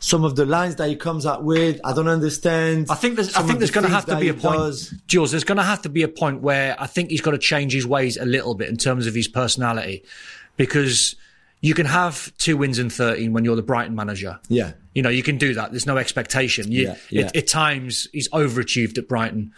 [0.00, 1.80] some of the lines that he comes out with.
[1.84, 2.86] I don't understand.
[2.90, 4.94] I think there's, I think there's the going to have to be a point, does.
[5.06, 5.30] Jules.
[5.30, 7.72] There's going to have to be a point where I think he's got to change
[7.72, 10.04] his ways a little bit in terms of his personality,
[10.56, 11.16] because
[11.60, 14.38] you can have two wins in 13 when you're the Brighton manager.
[14.48, 14.72] Yeah.
[14.94, 15.70] You know, you can do that.
[15.70, 16.70] There's no expectation.
[16.70, 17.26] You, Yeah, yeah.
[17.26, 19.52] At, at times, he's overachieved at Brighton.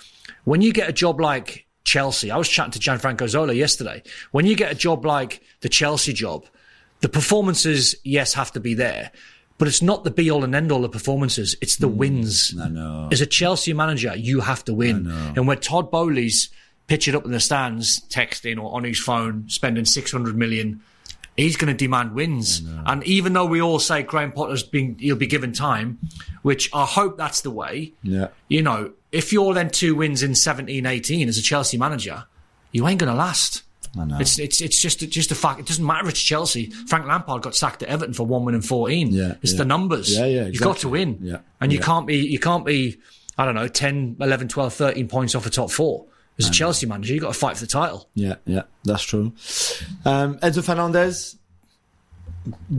[0.45, 4.03] When you get a job like Chelsea, I was chatting to Gianfranco Zola yesterday.
[4.31, 6.47] When you get a job like the Chelsea job,
[7.01, 9.11] the performances, yes, have to be there,
[9.61, 11.55] but it's not the be all and end all of performances.
[11.61, 12.55] It's the wins.
[12.55, 13.09] Mm, I know.
[13.13, 15.07] As a Chelsea manager, you have to win.
[15.37, 16.49] And where Todd Boehly's
[16.87, 20.81] pictured up in the stands, texting or on his phone, spending 600 million,
[21.37, 22.63] he's going to demand wins.
[22.87, 25.99] And even though we all say Graham Potter's been, he'll be given time,
[26.41, 27.93] which I hope that's the way.
[28.03, 28.29] Yeah.
[28.49, 32.25] You know, if you're then two wins in 17, 18 as a Chelsea manager,
[32.73, 33.63] you ain't going to last.
[33.99, 34.19] I know.
[34.19, 35.61] It's it's it's just just a fact.
[35.61, 36.09] It doesn't matter.
[36.09, 36.71] It's Chelsea.
[36.71, 39.09] Frank Lampard got sacked at Everton for one win and fourteen.
[39.13, 39.59] Yeah, it's yeah.
[39.59, 40.17] the numbers.
[40.17, 41.19] Yeah, yeah, You've got to win.
[41.21, 41.85] Yeah, and you yeah.
[41.85, 42.99] can't be you can't be
[43.41, 46.05] I don't know 10, 11, 12, 13 points off the top four.
[46.39, 48.09] As a Chelsea manager, you've got to fight for the title.
[48.15, 49.33] Yeah, yeah, that's true.
[50.07, 51.37] Um, Enzo Fernandez,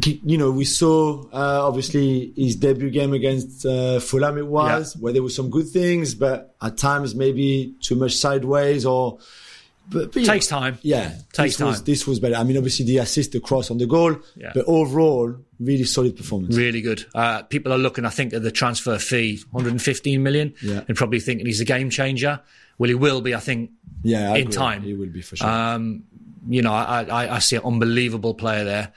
[0.01, 4.39] you know, we saw uh, obviously his debut game against uh, Fulham.
[4.39, 8.85] It was where there were some good things, but at times maybe too much sideways
[8.85, 9.19] or.
[9.91, 10.77] But, but, Takes know, time.
[10.81, 11.85] Yeah, Takes this Was, time.
[11.85, 12.35] this was better.
[12.35, 14.51] I mean, obviously the assist, the cross on the goal, Yeah.
[14.55, 16.55] but overall, really solid performance.
[16.55, 17.05] Really good.
[17.13, 20.81] Uh, people are looking, I think, at the transfer fee, 115 million, Yeah.
[20.87, 22.39] and probably thinking he's a game changer.
[22.77, 23.71] Well, he will be, I think.
[24.03, 24.53] Yeah, I in agree.
[24.55, 24.81] time.
[24.83, 25.47] he will be for sure.
[25.47, 26.03] Um,
[26.49, 28.91] you know, I, I, I see an unbelievable player there.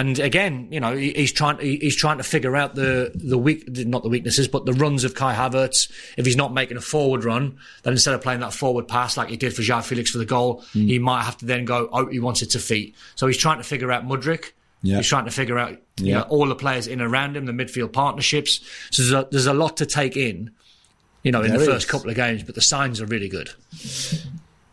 [0.00, 3.64] And again, you know, he's trying he, he's trying to figure out the the weak
[3.68, 5.90] not the weaknesses, but the runs of Kai Havertz.
[6.16, 9.28] If he's not making a forward run, then instead of playing that forward pass like
[9.28, 10.86] he did for João Felix for the goal, Hmm.
[10.86, 11.88] he might have to then go.
[11.92, 12.94] Oh, he wants it to feet.
[13.14, 14.52] So he's trying to figure out Mudryk.
[14.82, 14.98] Yeah.
[14.98, 16.18] He's trying to figure out you Yeah.
[16.18, 18.60] know all the players in and around him, the midfield partnerships.
[18.90, 20.50] So there's a, there's a lot to take in.
[21.22, 21.68] You know, in There the is.
[21.68, 23.50] first couple of games, but the signs are really good.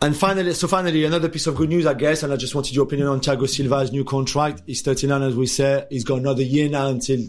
[0.03, 2.75] And finally, so finally, another piece of good news, I guess, and I just wanted
[2.75, 4.61] your opinion on Thiago Silva's new contract.
[4.65, 5.87] He's 39, as we say.
[5.89, 7.19] He's got another year now until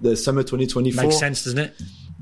[0.00, 1.02] the summer 2024.
[1.02, 1.74] Makes sense, doesn't it?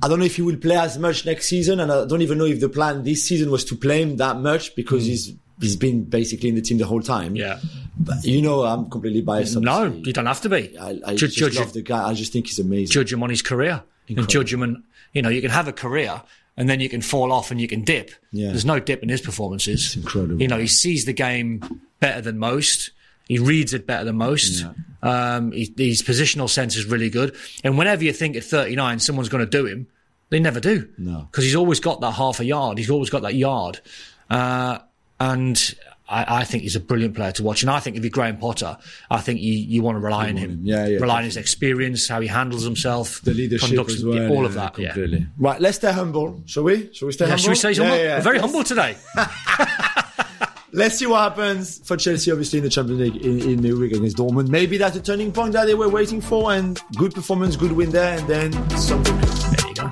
[0.03, 2.39] I don't know if he will play as much next season, and I don't even
[2.39, 5.11] know if the plan this season was to play him that much because hmm.
[5.11, 7.37] he's he's been basically in the team the whole time.
[7.37, 7.59] Yeah.
[7.99, 9.59] But you know, I'm completely biased.
[9.59, 10.05] No, obviously.
[10.07, 10.79] you don't have to be.
[10.79, 12.09] I, I Ju- just judge, love the guy.
[12.09, 12.91] I just think he's amazing.
[12.91, 14.83] judge him on his career and judge him on,
[15.13, 16.23] you know, you can have a career
[16.61, 18.11] and then you can fall off and you can dip.
[18.33, 18.49] Yeah.
[18.49, 19.87] There's no dip in his performances.
[19.87, 20.43] It's incredible.
[20.43, 22.91] You know, he sees the game better than most.
[23.29, 24.67] He reads it better than most.
[25.03, 27.35] Um, he, his positional sense is really good.
[27.65, 29.87] And whenever you think at 39 someone's going to do him,
[30.29, 30.87] they never do.
[30.99, 31.29] No.
[31.31, 32.77] Because he's always got that half a yard.
[32.77, 33.81] He's always got that yard.
[34.29, 34.81] Uh,
[35.19, 35.75] and
[36.11, 37.63] I, I think he's a brilliant player to watch.
[37.63, 38.77] And I think if you're Graham Potter,
[39.11, 40.61] I think you, you want to rely on him.
[40.63, 44.31] Yeah, yeah, Rely on his experience, how he handles himself, the leadership conducts- as well.
[44.33, 44.97] all of yeah, that.
[44.97, 45.19] Yeah.
[45.39, 46.93] Right, let's stay humble, shall we?
[46.93, 47.43] Shall we stay Yeah, humble?
[47.43, 47.97] should we say humble?
[47.97, 48.17] Yeah, yeah.
[48.17, 48.97] We're very Let's- humble today.
[50.73, 54.17] Let's see what happens for Chelsea, obviously, in the Champions League in, in midweek against
[54.17, 54.49] Dortmund.
[54.51, 57.91] Maybe that's a turning point that they were waiting for, and good performance, good win
[57.91, 59.17] there, and then something.
[59.19, 59.91] there you go.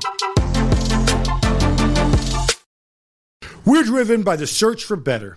[3.65, 5.37] We're driven by the search for better.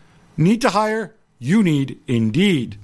[0.37, 1.15] Need to hire?
[1.39, 2.77] You need Indeed.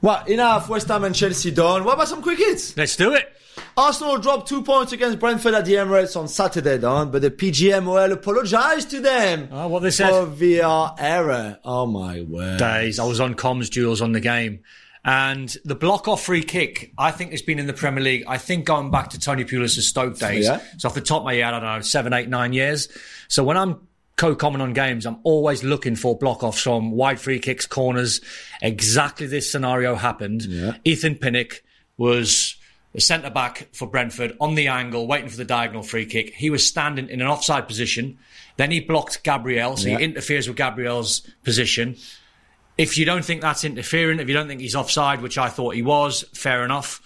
[0.00, 1.84] Well, enough West Ham and Chelsea done.
[1.84, 2.76] What about some quick hits?
[2.76, 3.32] Let's do it.
[3.76, 8.12] Arsenal dropped two points against Brentford at the Emirates on Saturday, Don, but the PGMOL
[8.12, 10.10] apologized to them Oh, what they said?
[10.10, 11.58] for VR error.
[11.64, 12.58] Oh my word.
[12.58, 13.00] Days.
[13.00, 14.60] I was on comms duels on the game.
[15.04, 18.24] And the block off free kick, I think has been in the Premier League.
[18.28, 20.48] I think going back to Tony Pulis' Stoke days.
[20.48, 20.60] Oh, yeah.
[20.76, 22.88] So off the top of my head, I don't know, seven, eight, nine years.
[23.28, 23.87] So when I'm
[24.18, 28.20] co-comment on games, I'm always looking for block offs from wide free kicks, corners.
[28.60, 30.46] Exactly this scenario happened.
[30.84, 31.62] Ethan Pinnock
[31.96, 32.56] was
[32.92, 36.34] the centre back for Brentford on the angle, waiting for the diagonal free kick.
[36.34, 38.18] He was standing in an offside position.
[38.56, 39.98] Then he blocked Gabriel, so Yeah.
[39.98, 41.96] he interferes with Gabriel's position.
[42.76, 45.74] If you don't think that's interfering, if you don't think he's offside, which I thought
[45.74, 47.00] he was, fair enough.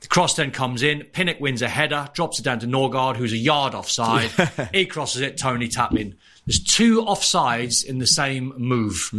[0.00, 1.02] The cross then comes in.
[1.04, 4.30] Pinnock wins a header, drops it down to Nørgaard, who's a yard offside.
[4.74, 6.14] he crosses it, Toney tap in.
[6.46, 9.10] There's two offsides in the same move.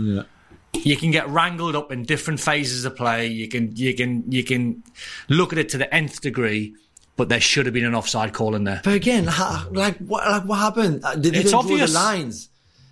[0.73, 3.27] You can get wrangled up in different phases of play.
[3.27, 4.83] You can you can you can
[5.29, 6.75] look at it to the nth degree,
[7.15, 8.81] but there should have been an offside call in there.
[8.83, 11.03] But again, ha, like what, like what happened?
[11.03, 11.91] Uh, They didn't It's draw obvious.
[11.93, 12.49] the lines.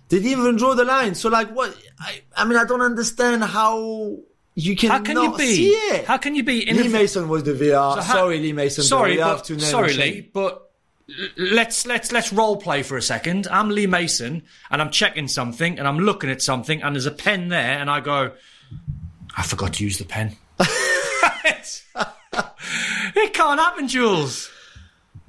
[0.08, 1.20] They didn't even draw the lines.
[1.20, 1.76] So like what?
[2.00, 4.16] I, I mean, I don't understand how
[4.54, 5.44] you can How can you be?
[5.54, 6.06] see it.
[6.06, 6.64] How can you be?
[6.64, 7.96] Lee in Mason was the VR.
[7.96, 8.82] So how- sorry, Lee Mason.
[8.82, 9.92] but Sorry, but, have to name sorry.
[9.94, 10.63] Lee, but
[11.36, 13.46] let's let's let's role play for a second.
[13.50, 17.10] I'm Lee Mason, and I'm checking something, and I'm looking at something, and there's a
[17.10, 18.32] pen there, and I go,
[19.36, 20.36] I forgot to use the pen.
[20.58, 20.68] it
[23.32, 24.50] can't happen, Jules.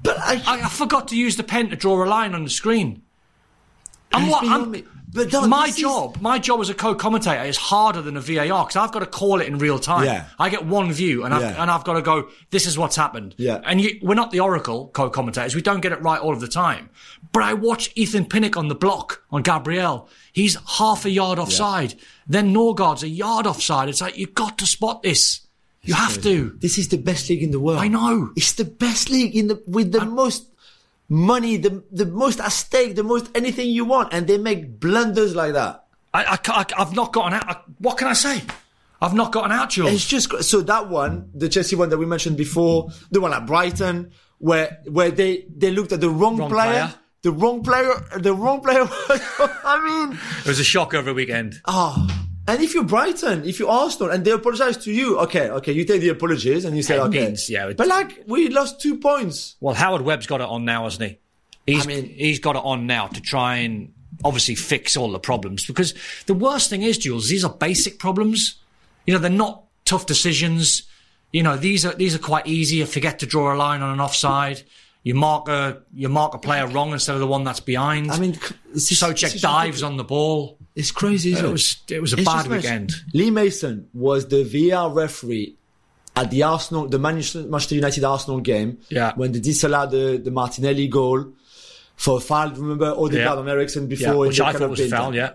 [0.02, 2.50] But I, I, I forgot to use the pen to draw a line on the
[2.50, 3.02] screen.
[4.12, 4.86] I'm, what, I'm.
[5.16, 8.64] But my this is- job, my job as a co-commentator is harder than a VAR
[8.64, 10.04] because I've got to call it in real time.
[10.04, 10.26] Yeah.
[10.38, 11.62] I get one view and I've, Yeah.
[11.62, 13.34] and I've got to go, this is what's happened.
[13.38, 13.60] Yeah.
[13.64, 15.54] And you, we're not the Oracle co-commentators.
[15.54, 16.90] We don't get it right all of the time.
[17.32, 20.08] But I watch Ethan Pinnock on the block on Gabriel.
[20.32, 21.94] He's half a yard offside.
[22.26, 23.88] Then Nørgaard's a yard offside.
[23.88, 25.40] It's like, you've got to spot this.
[25.82, 26.56] You have to.
[26.58, 27.78] This is the best league in the world.
[27.78, 28.30] I know.
[28.34, 30.50] It's the best league in the with the most
[31.08, 35.34] money, the the most at stake, the most anything you want, and they make blunders
[35.34, 35.84] like that.
[36.14, 37.48] I, I, ca- I, have not gotten out.
[37.48, 38.42] I, what can I say?
[39.02, 39.92] I've not gotten out, Jules.
[39.92, 43.46] It's just so that one, the Chelsea one that we mentioned before, the one at
[43.46, 46.94] Brighton, where where they they looked at the wrong, Wrong player, player.
[47.22, 48.86] the wrong player, the wrong player.
[48.88, 51.60] I mean, It was a shock over the weekend.
[51.66, 52.08] oh.
[52.48, 55.84] And if you're Brighton, if you're Arsenal, and they apologize to you, okay, okay, you
[55.84, 58.80] take the apologies and you say, It okay, means, yeah, it- but like we lost
[58.80, 59.56] two points.
[59.60, 61.18] Well, Howard Webb's got it on now, hasn't he?
[61.72, 63.92] He's, I mean- he's got it on now to try and
[64.24, 65.92] obviously fix all the problems because
[66.26, 68.54] the worst thing is, Jules, these are basic problems.
[69.06, 70.84] You know, they're not tough decisions.
[71.32, 72.76] You know, these are these are quite easy.
[72.76, 74.62] You forget to draw a line on an offside.
[75.02, 78.10] You mark a you mark a player wrong instead of the one that's behind.
[78.10, 78.38] I mean,
[78.72, 80.58] it's Souček dives on the ball.
[80.76, 81.32] It's crazy.
[81.32, 82.62] Isn't It it was it was a It's bad just mess.
[82.62, 82.92] weekend.
[83.14, 85.56] Lee Mason was the VR referee
[86.14, 88.78] at the Arsenal, the Manchester Manchester United Arsenal game.
[88.90, 89.12] Yeah.
[89.16, 91.32] When they disallowed the, the Martinelli goal
[91.96, 92.50] for a foul.
[92.50, 93.38] Remember Odegaard Yeah.
[93.40, 94.16] and Eriksen Yeah, before?
[94.26, 95.14] which they I thought was been foul.
[95.14, 95.32] Yeah,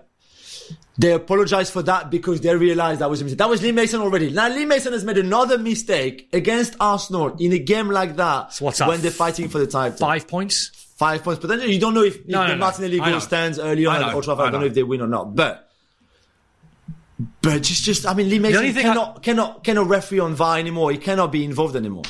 [0.98, 3.40] They apologized for that because they realized that was a mistake.
[3.40, 4.30] That was Lee Mason already.
[4.30, 8.54] Now Lee Mason has made another mistake against Arsenal in a game like that.
[8.54, 8.88] So what's that?
[8.90, 9.98] When they're fighting for the title.
[9.98, 10.70] five points.
[11.02, 11.40] Five points.
[11.42, 12.58] But then you don't know if, if No, no, the.
[12.58, 14.14] Martinelli I goal stands early on I at.
[14.14, 14.46] Old Trafford.
[14.46, 14.68] I, I don't know.
[14.68, 15.36] if they win or not.
[15.36, 15.68] But
[17.42, 20.60] but just just I mean Lee Mason thing I- cannot cannot cannot referee on VAR
[20.60, 20.92] anymore.
[20.92, 22.04] He cannot be involved anymore.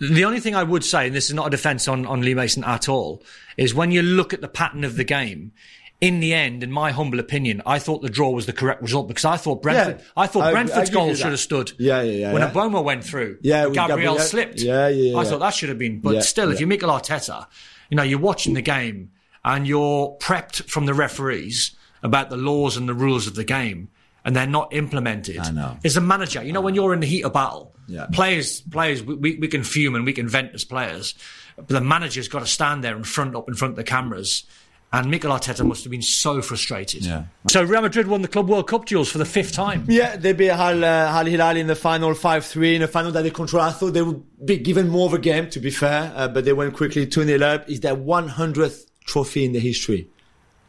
[0.00, 2.32] The only thing I would say, and this is not a defence on, on Lee
[2.34, 3.22] Mason at all,
[3.58, 5.52] is when you look at the pattern of the game,
[6.00, 9.06] in the end, in my humble opinion, I thought the draw was the correct result
[9.08, 10.04] because I thought Brentford, Yeah.
[10.16, 11.72] I thought I- I Brentford's you goal should have stood.
[11.78, 12.50] Yeah, yeah, yeah, When yeah.
[12.50, 14.60] Mbeumo went through, Yeah, Gabriel Gabriel- slipped.
[14.60, 16.00] Yeah, yeah, yeah, I thought that should have been.
[16.00, 17.46] But Yeah, still, if you're Mikel Arteta,
[17.92, 19.10] you know, you're watching the game
[19.44, 23.90] and you're prepped from the referees about the laws and the rules of the game.
[24.24, 25.36] And they're not implemented.
[25.36, 25.76] I know.
[25.84, 28.06] As a manager, you know, when you're in the heat of battle, Yeah.
[28.10, 31.14] players, players, we, we, we can fume and we can vent as players,
[31.56, 34.44] but the manager's got to stand there and front up in front of the cameras.
[34.94, 37.04] And Mikel Arteta must have been so frustrated.
[37.06, 37.24] Yeah.
[37.48, 39.86] So Real Madrid won the Club World Cup duels for the fifth time.
[39.88, 43.22] Yeah, they beat Al, uh, Al Hilal in the final 5-3 in a final that
[43.22, 43.62] they control.
[43.62, 46.44] I thought they would be given more of a game, to be fair, uh, but
[46.44, 47.70] they went quickly 2-0 up.
[47.70, 50.08] It's their 100th trophy in the history.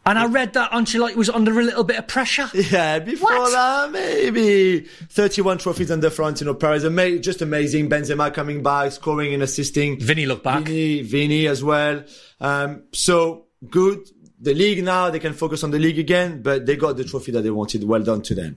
[0.06, 2.48] And I read that Ancelotti was under a little bit of pressure.
[2.54, 3.52] Yeah, before What?
[3.52, 6.84] that, maybe 31 trophies under Florentino Perez.
[6.84, 7.88] Ama- just amazing.
[7.88, 9.98] Benzema coming back, scoring and assisting.
[10.00, 10.64] Vinny looked back.
[10.64, 12.04] Vinny, Vinny as well.
[12.40, 14.06] Um, so good.
[14.44, 17.32] The league now, they can focus on the league again, but they got the trophy
[17.32, 17.82] that they wanted.
[17.84, 18.56] Well done to them.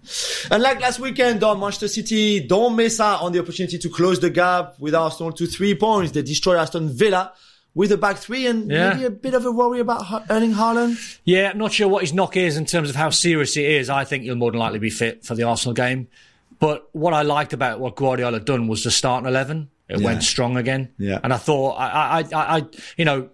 [0.51, 4.19] And like last weekend, Don Manchester City don't miss out on the opportunity to close
[4.19, 6.11] the gap with Arsenal to three points.
[6.11, 7.33] They destroy Aston Villa
[7.73, 8.89] with a back three and Yeah.
[8.93, 10.97] maybe a bit of a worry about Erling Haaland.
[11.25, 13.89] Yeah, I'm not sure what his knock is in terms of how serious it is.
[13.89, 16.07] I think he'll more than likely be fit for the Arsenal game.
[16.59, 19.69] But what I liked about what Guardiola done was the starting eleven.
[19.89, 20.05] It Yeah.
[20.05, 20.89] went strong again.
[20.97, 21.19] Yeah.
[21.23, 22.63] And I thought, I, I, I, I
[22.97, 23.29] you know,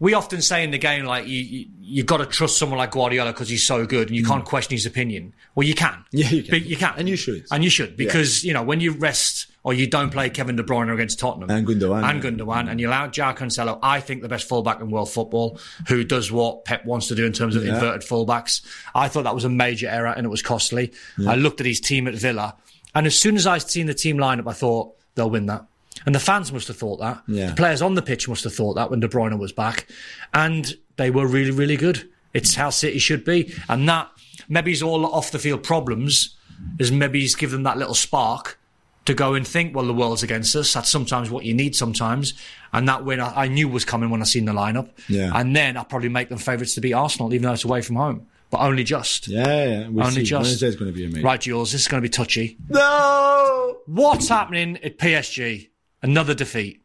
[0.00, 2.90] we often say in the game like you, you you've got to trust someone like
[2.90, 5.34] Guardiola because he's so good and you can't question his opinion.
[5.54, 5.92] Well, you can.
[5.92, 6.04] Mm.
[6.12, 6.50] Yeah, you can.
[6.50, 7.44] But you can, And you should.
[7.52, 10.62] and you should because you know when you rest or you don't play Kevin De
[10.62, 12.30] Bruyne against Tottenham And Gundogan, and yeah.
[12.30, 16.04] Gundogan, and you allow João Cancelo, I think the best fullback in world football, who
[16.04, 17.74] does what Pep wants to do in terms of Yeah.
[17.74, 18.60] inverted fullbacks.
[18.94, 20.92] I thought that was a major error and it was costly.
[21.26, 22.56] I looked at his team at Villa,
[22.94, 25.64] and as soon as I seen the team lineup, I thought they'll win that.
[26.06, 27.22] And the fans must have thought that.
[27.26, 27.46] Yeah.
[27.50, 29.86] The players on the pitch must have thought that when De Bruyne was back.
[30.32, 32.08] And they were really, really good.
[32.32, 33.54] It's how City should be.
[33.68, 34.10] And that,
[34.48, 36.36] maybe it's all off the field problems,
[36.78, 38.58] is maybe he's give them that little spark
[39.04, 40.72] to go and think, well, the world's against us.
[40.72, 42.34] That's sometimes what you need sometimes.
[42.72, 44.90] And that win I, I knew was coming when I seen the lineup.
[45.08, 45.30] Yeah.
[45.34, 47.96] And then I'll probably make them favourites to beat Arsenal, even though it's away from
[47.96, 48.26] home.
[48.50, 49.28] But only just.
[49.28, 49.88] Yeah, yeah.
[49.88, 50.24] We'll Only see.
[50.24, 50.44] just.
[50.44, 51.22] Wednesday's going to be amazing.
[51.24, 52.56] Right, Jules, this is going to be touchy.
[52.68, 53.78] No!
[53.86, 55.68] What's happening at PSG?
[56.04, 56.82] Another defeat.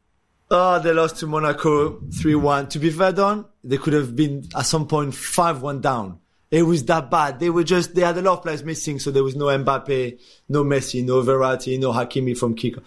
[0.49, 2.69] Oh, they lost to Monaco 3-1.
[2.69, 6.19] To be fair, Don, they could have been at some point 5-1 down.
[6.51, 7.39] It was that bad.
[7.39, 10.19] They were just, they had a lot of players missing, so there was no Mbappe,
[10.49, 12.81] no Messi, no Verratti, no Hakimi from kicker,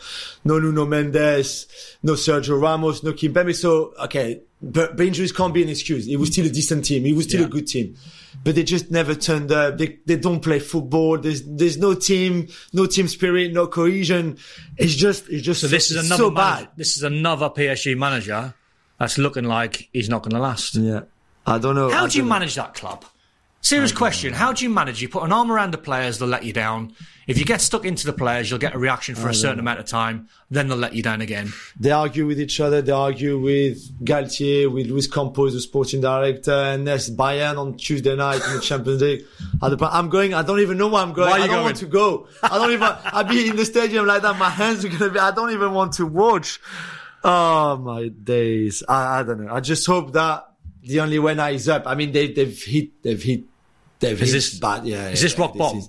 [0.44, 1.68] no Nuno Mendes,
[2.02, 3.54] no Sergio Ramos, no Kimpembe.
[3.54, 6.08] So, okay, but, but injuries can't be an excuse.
[6.08, 7.06] It was still a decent team.
[7.06, 7.46] It was still Yeah.
[7.46, 7.94] a good team.
[8.42, 9.78] But they just never turned up.
[9.78, 11.18] They, they don't play football.
[11.18, 14.38] There's, there's no team, no team spirit, no cohesion.
[14.76, 18.54] It's just, it's just So this is another so this is another PSG manager
[18.98, 20.74] that's looking like he's not going to last.
[20.74, 21.02] Yeah.
[21.46, 21.90] I don't know.
[21.90, 22.30] How I do you know.
[22.30, 23.04] manage that club?
[23.62, 24.32] Serious question.
[24.32, 25.00] How do you manage?
[25.00, 26.92] You put an arm around the players, they'll let you down.
[27.28, 29.78] If you get stuck into the players, you'll get a reaction for a certain amount
[29.78, 30.28] of time.
[30.50, 31.52] Then they'll let you down again.
[31.78, 32.82] They argue with each other.
[32.82, 38.16] They argue with Galtier, with Luis Campos, the sporting director, and there's Bayern on Tuesday
[38.16, 39.24] night in the Champions League.
[39.62, 40.34] I'm going.
[40.34, 41.30] I don't even know where I'm going.
[41.30, 41.64] Why are you I don't going?
[41.66, 42.26] want to go.
[42.42, 42.88] I don't even.
[43.04, 44.36] I'll be in the stadium like that.
[44.36, 45.20] My hands are gonna be.
[45.20, 46.60] I don't even want to watch.
[47.22, 48.82] Oh my days.
[48.88, 49.54] I, I don't know.
[49.54, 50.48] I just hope that
[50.82, 51.84] the only way now is up.
[51.86, 53.00] I mean, they, they've hit.
[53.04, 53.44] They've hit.
[54.02, 54.84] They've Is this- bad.
[54.84, 55.08] Yeah.
[55.08, 55.78] is yeah, this rock bottom?
[55.78, 55.88] is-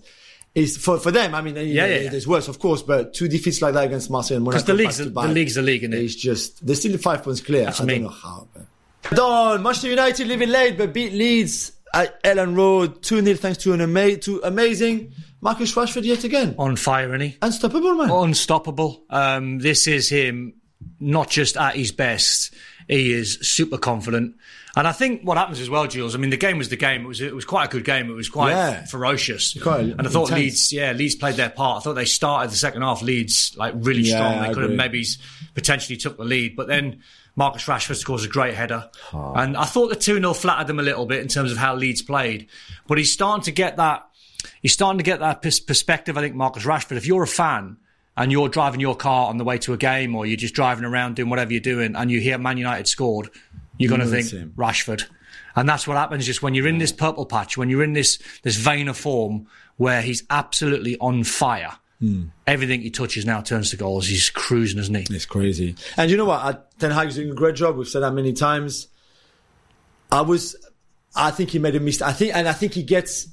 [0.56, 1.34] is for for them.
[1.34, 4.38] I mean, yeah, yeah, there's worse, of course, but two defeats like that against Marseille
[4.38, 4.60] and Monaco.
[4.64, 7.42] Because the league's the, the league's the league, and it's just they're still five points
[7.42, 7.66] clear.
[7.66, 8.04] That's I mean.
[8.04, 8.48] don't know how.
[8.54, 9.16] But.
[9.16, 13.74] Don, Manchester United living late, but beat Leeds at Elland Road two 0 thanks to
[13.74, 16.54] an ama- to amazing Marcus Rashford yet again.
[16.60, 17.36] on fire, he?
[17.42, 18.12] Unstoppable man.
[18.12, 19.04] unstoppable.
[19.10, 20.54] Um, this is him
[21.00, 22.54] not just at his best.
[22.88, 24.36] He is super confident.
[24.76, 26.16] And I think what happens as well, Jules.
[26.16, 27.04] I mean, the game was the game.
[27.06, 28.10] It was it was quite a good game.
[28.10, 28.86] It was quite Yeah.
[28.86, 29.56] ferocious.
[29.62, 30.40] Quite and I thought intense.
[30.42, 31.78] Leeds, yeah, Leeds played their part.
[31.78, 34.34] I thought they started the second half Leeds like really Yeah, strong.
[34.40, 35.06] I They could have maybe
[35.54, 37.02] potentially took the lead, but then
[37.36, 38.90] Marcus Rashford scores a great header.
[39.12, 41.76] And I thought the two 0 flattered them a little bit in terms of how
[41.76, 42.48] Leeds played.
[42.88, 44.08] But he's starting to get that.
[44.64, 46.18] He's starting to get that pers- perspective.
[46.18, 46.98] I think Marcus Rashford.
[46.98, 47.78] If you're a fan
[48.18, 50.84] and you're driving your car on the way to a game, or you're just driving
[50.84, 53.30] around doing whatever you're doing, and you hear Man United scored,
[53.78, 54.56] you're going to think.
[54.56, 55.04] Rashford.
[55.56, 58.20] And that's what happens just when you're in this purple patch, when you're in this
[58.42, 61.74] this vein of form where he's absolutely on fire.
[62.00, 62.26] Hmm.
[62.48, 64.08] Everything he touches now turns to goals.
[64.08, 65.06] He's cruising, isn't he?
[65.16, 65.76] It's crazy.
[65.96, 66.78] And you know what?
[66.80, 67.78] Ten Hag's doing a great job.
[67.78, 68.88] We've said that many times.
[70.12, 70.56] I was,
[71.16, 72.08] I think he made a mistake.
[72.08, 73.28] I think, and I think he gets,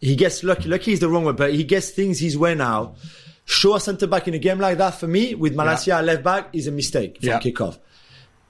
[0.00, 0.68] he gets lucky.
[0.68, 2.94] Lucky is the wrong word, but he gets things his way now.
[3.44, 6.24] Shaw a centre back in a game like that for me with Malacia at left
[6.24, 7.40] back is a mistake from Yeah.
[7.40, 7.78] kickoff.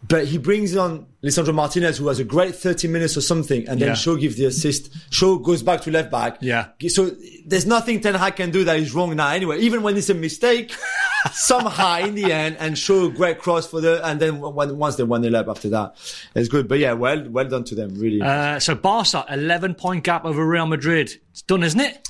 [0.09, 3.80] But he brings on Lisandro Martinez, who has a great 30 minutes or something, and
[3.80, 3.94] then Yeah.
[3.94, 4.90] Shaw gives the assist.
[5.11, 6.38] Shaw goes back to left back.
[6.40, 6.68] Yeah.
[6.88, 7.11] So
[7.44, 9.59] there's nothing Ten Hag can do that is wrong now anyway.
[9.61, 10.72] Even when it's a mistake,
[11.32, 14.94] somehow in the end, and Shaw a great cross for the, and then when, once
[14.96, 15.96] they won the lap after that,
[16.37, 16.68] it's good.
[16.68, 18.20] But yeah, well, well done to them, really.
[18.22, 21.11] Uh, so Barca, 11 point gap over Real Madrid.
[21.32, 22.09] It's done, isn't it?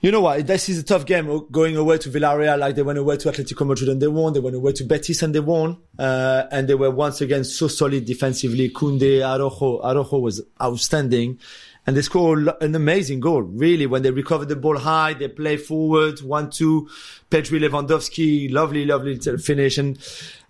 [0.00, 0.46] You know what?
[0.46, 3.66] This is a tough game going away to Villarreal, like they went away to Atletico
[3.66, 4.32] Madrid and they won.
[4.32, 5.76] They went away to Betis and they won.
[5.98, 8.70] Uh, and they were once again so solid defensively.
[8.70, 11.40] Kunde, Araujo, Araujo was outstanding.
[11.84, 13.86] And they scored an amazing goal, really.
[13.86, 16.88] When they recovered the ball high, they play forward, one, two,
[17.30, 19.78] Pedri Lewandowski, lovely, lovely little finish.
[19.78, 19.98] And,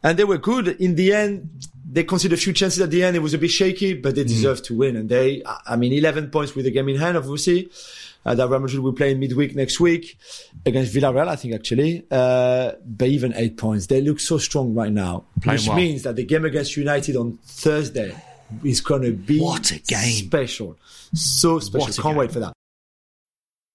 [0.03, 0.69] and they were good.
[0.69, 1.49] In the end,
[1.91, 3.17] they conceded a few chances at the end.
[3.17, 4.97] It was a bit shaky, but they deserved to win.
[4.97, 7.71] And they, I mean, 11 points with the game in hand, obviously.
[8.29, 10.19] Uh, that Real Madrid will play in midweek next week
[10.67, 12.05] against Villarreal, I think actually.
[12.11, 15.77] Uh, but even eight points, they look so strong right now, Playing which well.
[15.77, 18.15] means that the game against United on Thursday
[18.63, 20.27] is going to be What a game.
[20.27, 20.77] special,
[21.15, 21.87] so special.
[21.87, 22.17] Can't game.
[22.17, 22.53] wait for that.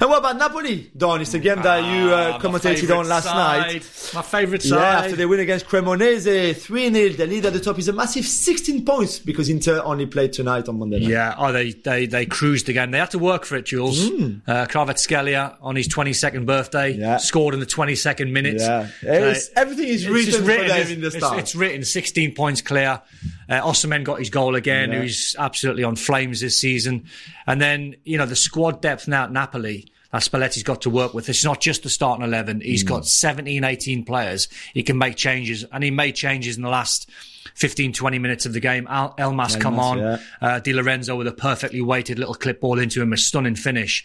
[0.00, 1.20] And what about Napoli, Don?
[1.20, 3.66] It's a game that you uh, Ah, commentated on last side.
[3.72, 4.10] night.
[4.14, 4.76] My favourite side.
[4.78, 8.24] Yeah, after they win against Cremonese, 3-0, the lead at the top is a massive
[8.24, 11.08] 16 points because Inter only played tonight on Monday night.
[11.08, 12.92] Yeah, oh, they, they they cruised again.
[12.92, 14.08] They had to work for it, Jules.
[14.08, 16.92] Uh, Kvaratskhelia on his 22nd birthday.
[16.92, 17.16] Yeah.
[17.16, 18.60] scored in the 22nd minute.
[18.60, 18.86] Yeah.
[19.02, 20.60] It's- everything is written them
[20.92, 23.02] in the it's- It's, written 16 points clear.
[23.48, 25.00] Uh, Osimhen got his goal again, Yeah.
[25.00, 27.04] who's absolutely on flames this season.
[27.46, 31.12] And then, you know, the squad depth now at Napoli that Spalletti's got to work
[31.14, 31.28] with.
[31.28, 32.60] It's not just the starting 11.
[32.62, 32.88] He's Hmm.
[32.88, 34.48] got 17, 18 players.
[34.74, 37.08] He can make changes, and he made changes in the last
[37.54, 38.86] 15, 20 minutes of the game.
[38.88, 39.98] Al- Elmas come on.
[39.98, 40.18] yeah.
[40.40, 44.04] Uh, Di Lorenzo with a perfectly weighted little clip ball into him, a stunning finish.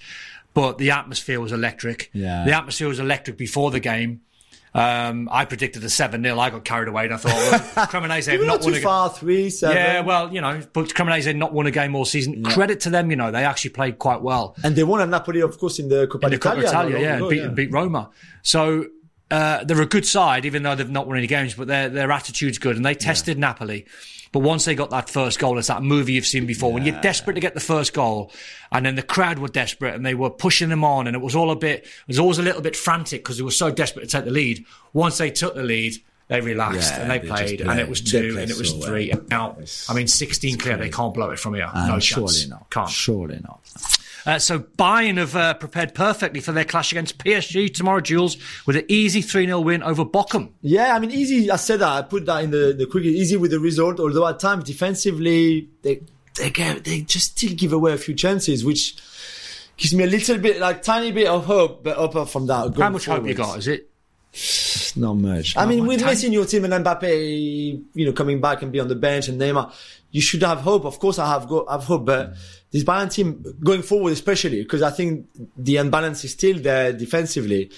[0.53, 2.09] But the atmosphere was electric.
[2.13, 2.43] Yeah.
[2.45, 4.21] The atmosphere was electric before the game.
[4.75, 6.39] Um, I predicted a 7 0.
[6.39, 8.73] I got carried away and I thought, well, Cremonese have not not won too a
[8.73, 8.83] game.
[8.83, 9.77] far, 3, 7.
[9.77, 12.43] Yeah, well, you know, but Cremonese had not won a game all season.
[12.43, 15.41] Credit to them, you know, they actually played quite well And they won at Napoli,
[15.41, 16.67] of course, in the Coppa in the Coppa Italia.
[16.67, 17.47] Italia, yeah, ago, beat, yeah.
[17.49, 18.09] beat Roma.
[18.41, 18.87] So
[19.29, 22.11] uh, they're a good side, even though they've not won any games, but their their
[22.11, 23.85] attitude's good, and they tested Napoli.
[24.33, 26.73] But once they got that first goal, it's that movie you've seen before.
[26.73, 28.31] When you're desperate to get the first goal,
[28.71, 31.35] and then the crowd were desperate and they were pushing them on, and it was
[31.35, 34.01] all a bit, it was always a little bit frantic because they were so desperate
[34.03, 34.65] to take the lead.
[34.91, 35.93] Once they took the lead,
[36.29, 38.81] they relaxed Yeah, and they they played, and it was two, and it was well.
[38.81, 39.11] three.
[39.11, 39.55] And now,
[39.87, 41.69] I mean, 16 clear, they can't blow it from here.
[41.71, 42.03] Uh, no chance.
[42.37, 42.69] Surely not.
[42.71, 42.89] Can't.
[42.89, 43.59] Surely not.
[44.25, 48.77] Uh, so Bayern have uh, prepared perfectly for their clash against PSG tomorrow, Jules, with
[48.77, 50.51] an easy 3-0 win over Bochum.
[50.61, 51.51] Yeah, I mean, easy.
[51.51, 51.89] I said that.
[51.91, 53.99] I put that in the, the quick, easy with the result.
[53.99, 56.01] Although at times defensively, they
[56.35, 58.95] they get, they just still give away a few chances, which
[59.77, 61.83] gives me a little bit, like tiny bit of hope.
[61.83, 63.59] But up from that, How much hope you got?
[63.59, 63.89] Is it
[64.95, 65.55] Not much.
[65.55, 68.79] I mean, with Messi in your team and Mbappe, you know, coming back and be
[68.79, 69.71] on the bench and Neymar,
[70.11, 70.85] you should have hope.
[70.85, 72.33] Of course, I have go, have hope, but
[72.73, 77.71] this Bayern team going forward, especially because I think the imbalance is still there defensively,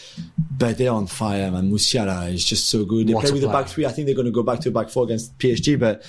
[0.57, 1.69] but they're on fire, man.
[1.69, 3.07] Musiala is just so good.
[3.07, 3.85] They What play with the back three.
[3.85, 6.01] I think they're going to go back to back four against PSG, but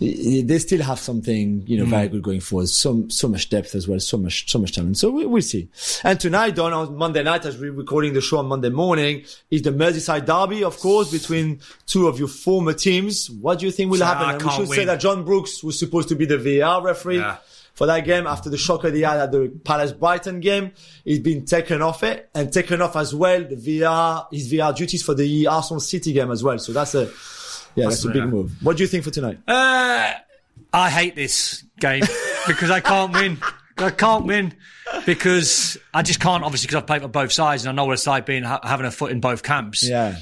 [0.00, 2.12] they still have something, you know, very Mm.
[2.12, 2.68] good going forward.
[2.70, 4.96] So, so much depth as well, so much, so much talent.
[4.96, 5.68] So we, we'll see.
[6.02, 9.60] And tonight, Don, on Monday night, as we're recording the show on Monday morning, is
[9.60, 13.30] the Merseyside derby, of course, between two of your former teams.
[13.30, 14.26] What do you think will So, happen?
[14.26, 17.18] I And we should say that John Brooks was supposed to be the VAR referee.
[17.18, 17.36] Yeah.
[17.74, 20.72] For that game, after the shocker they had at the Palace Brighton game,
[21.04, 25.02] he's been taken off it and taken off as well the VR, his VR duties
[25.02, 26.58] for the Arsenal City game as well.
[26.58, 27.10] So that's a,
[27.74, 28.52] yeah, that's, a big move.
[28.62, 29.38] What do you think for tonight?
[29.48, 30.12] Uh,
[30.72, 32.02] I hate this game
[32.46, 33.38] because I can't win.
[33.78, 34.54] I can't win
[35.06, 36.44] because I just can't.
[36.44, 38.86] Obviously, because I've played for both sides and I know what it's like being having
[38.86, 39.88] a foot in both camps.
[39.88, 40.16] Yeah.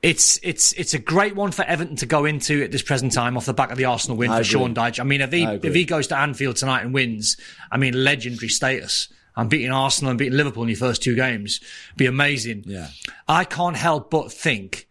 [0.00, 3.36] It's it's it's a great one for Everton to go into at this present time
[3.36, 4.50] off the back of the Arsenal win I for agree.
[4.50, 5.00] Sean Dyche.
[5.00, 7.36] I mean, if he if he goes to Anfield tonight and wins,
[7.70, 9.08] I mean, legendary status.
[9.34, 11.60] I'm beating Arsenal and beating Liverpool in your first two games.
[11.96, 12.64] Be amazing.
[12.66, 12.88] Yeah.
[13.28, 14.88] I can't help but think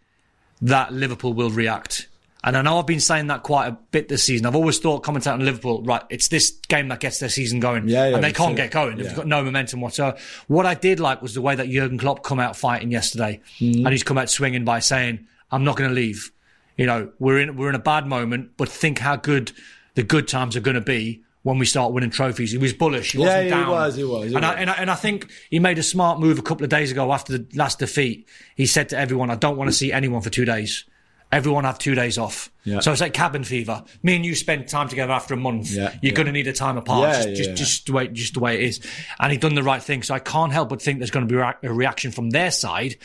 [0.61, 2.07] that Liverpool will react.
[2.47, 4.45] And I know I've been saying that quite a bit this season.
[4.45, 7.89] I've always thought commentating on Liverpool, right, it's this game that gets their season going.
[7.89, 8.97] Yeah, yeah, and they can't get going.
[8.97, 10.17] They've got no momentum whatsoever.
[10.47, 13.41] What I did like was the way that Jurgen Klopp come out fighting yesterday.
[13.59, 13.85] Mm-hmm.
[13.85, 16.31] And he's come out swinging by saying, I'm not going to leave.
[16.77, 19.51] You know, we're in, we're in a bad moment, but think how good
[19.95, 22.53] the good times are going to be when we start winning trophies.
[22.53, 23.11] He was bullish.
[23.11, 25.59] He Yeah, he was, he was, he and, I, and, I, and I think he
[25.59, 28.25] made a smart move a couple of days ago after the last defeat.
[28.55, 30.85] He said to everyone, I don't want to see anyone for two days.
[31.31, 32.49] Everyone have two days off.
[32.63, 32.79] Yeah.
[32.79, 33.83] So it's like cabin fever.
[34.01, 35.71] Me and you spend time together after a month.
[35.71, 36.11] Yeah, You're yeah.
[36.11, 37.13] going to need a time apart.
[37.15, 38.79] Just, just, just the way, just the way it is.
[39.19, 40.03] And he done the right thing.
[40.03, 42.95] So I can't help but think there's going to be a reaction from their side.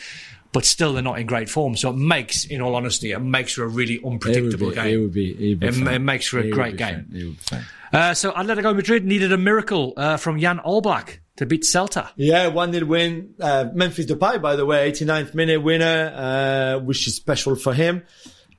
[0.53, 1.75] But still, they're not in great form.
[1.75, 4.87] So it makes, in all honesty, it makes for a really unpredictable it be, game.
[4.93, 5.29] It would be.
[5.31, 7.07] It, would be It- it makes for a It great game.
[7.07, 7.09] fun.
[7.13, 7.65] It would be fun.
[7.91, 12.09] Uh, so Atletico Madrid needed a miracle uh, from Jan Oblak to beat Celta.
[12.15, 13.35] Yeah, one nil win.
[13.39, 18.03] Uh, Memphis Depay, by the way, 89th minute winner, uh, which is special for him.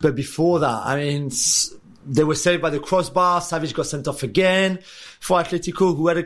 [0.01, 1.31] But before that, I mean,
[2.07, 3.41] they were saved by the crossbar.
[3.41, 4.79] Savić got sent off again
[5.21, 6.25] for Atletico, who had a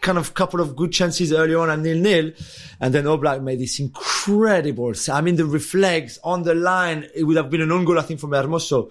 [0.00, 2.32] kind of couple of good chances early on at nil nil,
[2.80, 4.92] and then Oblak made this incredible.
[5.10, 8.02] I mean, the reflex on the line, it would have been an own goal, I
[8.02, 8.90] think, from Hermoso.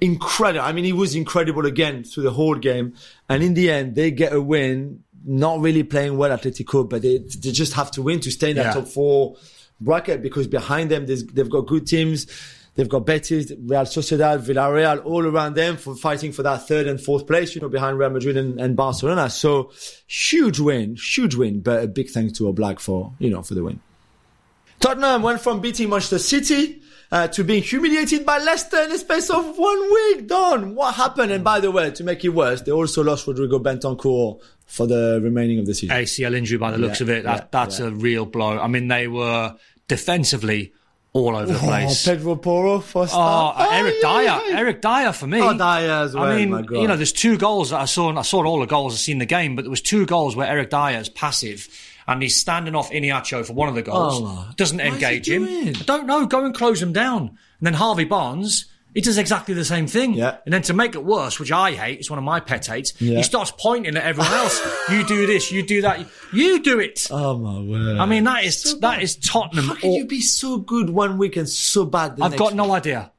[0.00, 0.64] Incredible.
[0.64, 2.94] I mean, he was incredible again through the whole game,
[3.28, 5.04] and in the end, they get a win.
[5.24, 8.56] Not really playing well, Atletico, but they they just have to win to stay in
[8.56, 8.72] that Yeah.
[8.80, 9.36] top four
[9.80, 12.26] bracket because behind them, they've got good teams.
[12.74, 17.00] They've got Betis, Real Sociedad, Villarreal all around them for fighting for that third and
[17.00, 19.28] fourth place, you know, behind Real Madrid and, and Barcelona.
[19.30, 19.72] So
[20.06, 23.64] huge win, huge win, but a big thanks to Oblak for, you know, for the
[23.64, 23.80] win.
[24.78, 26.80] Tottenham went from beating Manchester City
[27.10, 30.26] uh, to being humiliated by Leicester in the space of one week.
[30.26, 31.32] Don, what happened?
[31.32, 35.18] And by the way, to make it worse, they also lost Rodrigo Bentancur for the
[35.22, 35.96] remaining of the season.
[35.96, 37.24] ACL injury by the looks Yeah, of it.
[37.24, 37.86] That, yeah, that's yeah.
[37.86, 38.58] a real blow.
[38.58, 39.54] I mean, they were
[39.88, 40.72] defensively
[41.14, 42.04] all over the Oh, place.
[42.04, 43.54] Pedro Porro for start.
[43.56, 43.74] Oh, start.
[43.74, 44.50] Eric yeah, Dier.
[44.52, 44.58] yeah.
[44.58, 45.40] Eric Dier for me.
[45.40, 46.24] Oh, Dier as well.
[46.24, 48.10] I mean, you know, there's two goals that I saw.
[48.10, 48.92] and I saw all the goals.
[48.94, 51.68] I've seen the game, but there was two goals where Eric Dier is passive
[52.08, 54.20] and he's standing off Iheanacho for one of the goals.
[54.24, 55.44] Oh, doesn't what is he engage him.
[55.44, 55.76] doing?
[55.76, 56.26] I don't know.
[56.26, 57.20] Go and close him down.
[57.28, 58.66] And then Harvey Barnes.
[58.94, 60.14] He does exactly the same thing.
[60.14, 60.38] Yeah.
[60.44, 62.94] And then to make it worse, which I hate, it's one of my pet hates,
[63.00, 63.18] Yeah.
[63.18, 64.58] he starts pointing at everyone else.
[64.90, 67.06] you do this, you do that, you do it.
[67.10, 67.98] Oh my word!
[67.98, 69.66] I mean, that is So that is Tottenham.
[69.66, 72.54] How can all- you be so good one week and so bad the I've got
[72.54, 73.12] no idea.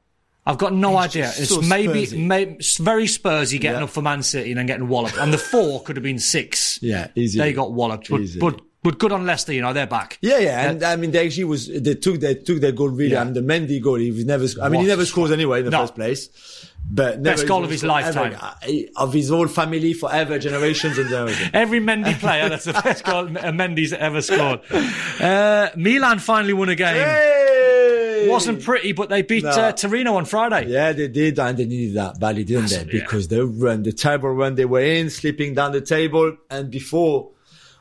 [0.44, 1.32] I've got no It's idea.
[1.36, 2.26] It's so maybe, Spursy.
[2.26, 3.84] may, it's very Spursy getting Yeah.
[3.84, 5.16] up for Man City and then getting walloped.
[5.18, 6.80] And the four could have been six.
[6.82, 7.38] Yeah, easy.
[7.38, 8.10] They got walloped.
[8.10, 8.40] But, Easy.
[8.40, 10.18] but, but good on Leicester, you know, they're back.
[10.22, 13.12] Yeah, yeah, and I mean, they actually was they took they took their goal really.
[13.12, 13.20] Yeah.
[13.20, 14.46] I mean, the Mendy goal, he was never.
[14.62, 15.80] I mean, he never scores anyway in the No.
[15.82, 16.66] first place.
[16.92, 18.20] But never Best goal of his scored ever.
[18.20, 18.38] lifetime.
[18.66, 21.50] Uh, of his whole family forever, generations and generations.
[21.54, 24.60] Every Mendy player, that's the best goal Mendy's ever scored.
[25.20, 26.94] Uh, Milan finally won a game.
[26.96, 28.26] Hey!
[28.28, 29.50] Wasn't pretty, but they beat No.
[29.50, 30.68] uh, Torino on Friday.
[30.68, 32.76] Yeah, they did, and they needed that badly, didn't they?
[32.76, 33.04] Massively, yeah.
[33.04, 37.30] Because the run, the terrible run they were in, slipping down the table, and before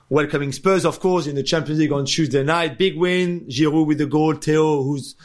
[0.09, 3.45] welcoming Spurs, of course, in the Champions League on Tuesday night, big win.
[3.47, 5.15] Giroud with the goal, Theo, who's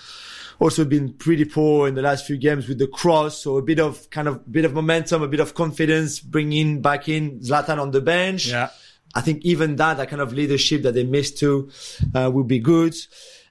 [0.60, 3.80] also been pretty poor in the last few games with the cross, so a bit
[3.80, 7.90] of kind of bit of momentum, a bit of confidence, bringing back in Zlatan on
[7.90, 8.48] the bench.
[8.48, 8.70] Yeah.
[9.16, 11.70] I think even that, that kind of leadership that they missed too,
[12.14, 12.94] uh, will be good.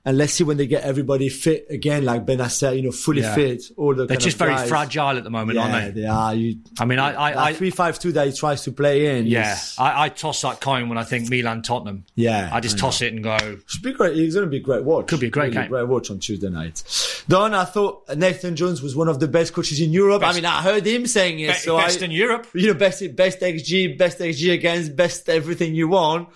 [0.06, 3.22] And let's see when they get everybody fit again, like Ben Bennacer, you know, fully
[3.22, 3.36] Yeah.
[3.36, 3.64] fit.
[3.78, 4.68] All the They're just very guys.
[4.68, 6.02] fragile at the moment, Yeah, aren't they?
[6.02, 6.36] they are.
[6.36, 9.28] You, I mean, I, I, I three five two that he tries to play in.
[9.28, 12.04] yeah, is- I, I toss that coin when I think Milan Tottenham.
[12.16, 13.38] Yeah, I just I toss it and go.
[13.68, 14.18] Should be great.
[14.18, 15.08] It's going to be a great watch.
[15.08, 15.70] Could be a great Really game.
[15.70, 16.84] Great watch on Tuesday night.
[17.30, 20.20] Don, I thought Nathan Jones was one of the best coaches in Europe.
[20.20, 21.48] Best- I mean, I heard him saying it.
[21.48, 22.46] Be- so best I, in Europe.
[22.54, 26.28] You know, best best XG, best XG against, best everything you want.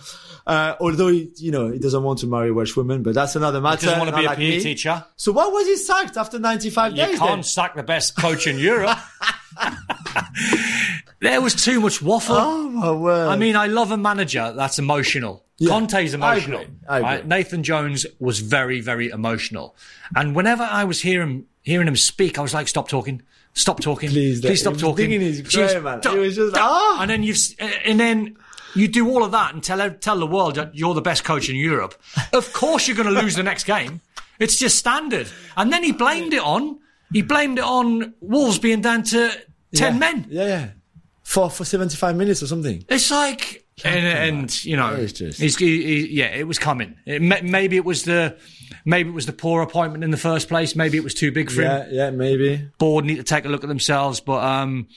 [0.48, 3.60] Uh, although he, you know, he doesn't want to marry Welsh women, but that's another
[3.60, 3.86] matter.
[3.88, 4.60] Doesn't want to be a like PE me.
[4.62, 5.04] teacher.
[5.18, 7.20] So why was he sacked after 95 You days?
[7.20, 7.44] can't then?
[7.44, 8.98] sack the best coach in Europe.
[11.20, 12.36] there was too much waffle.
[12.38, 13.28] Oh my word!
[13.28, 15.44] I mean, I love a manager that's emotional.
[15.58, 16.62] Yeah, Conte's I emotional.
[16.62, 16.76] agree.
[16.88, 17.10] I agree.
[17.10, 17.28] right?
[17.28, 19.76] Nathan Jones was very, very emotional.
[20.16, 23.22] And whenever I was hearing hearing him speak, I was like, "Stop talking,
[23.54, 25.10] stop talking, Please, please stop talking."
[25.44, 26.02] Just man.
[26.02, 26.62] stop, He just like.
[26.62, 27.38] "Ah." and then you've
[27.86, 28.38] and then.
[28.76, 31.50] You do all of that and tell tell the world that you're the best coach
[31.50, 31.96] in Europe.
[32.34, 34.02] Of course, you're going to lose the next game.
[34.40, 35.28] It's just standard.
[35.56, 36.80] And then he blamed it on
[37.12, 39.30] he blamed it on Wolves being down to
[39.74, 40.00] ten yeah.
[40.00, 40.28] men.
[40.30, 40.68] Yeah, yeah.
[41.24, 42.86] For for 75 minutes or something.
[42.88, 46.96] It's like, and, and you know, just- he's, he, he- yeah, it was coming.
[47.06, 48.38] It, maybe it was the,
[48.86, 50.74] maybe it was the poor appointment in the first place.
[50.76, 51.90] Maybe it was too big for Yeah, him.
[51.94, 52.70] yeah, maybe.
[52.78, 54.22] Board need to take a look at themselves.
[54.22, 54.88] But um,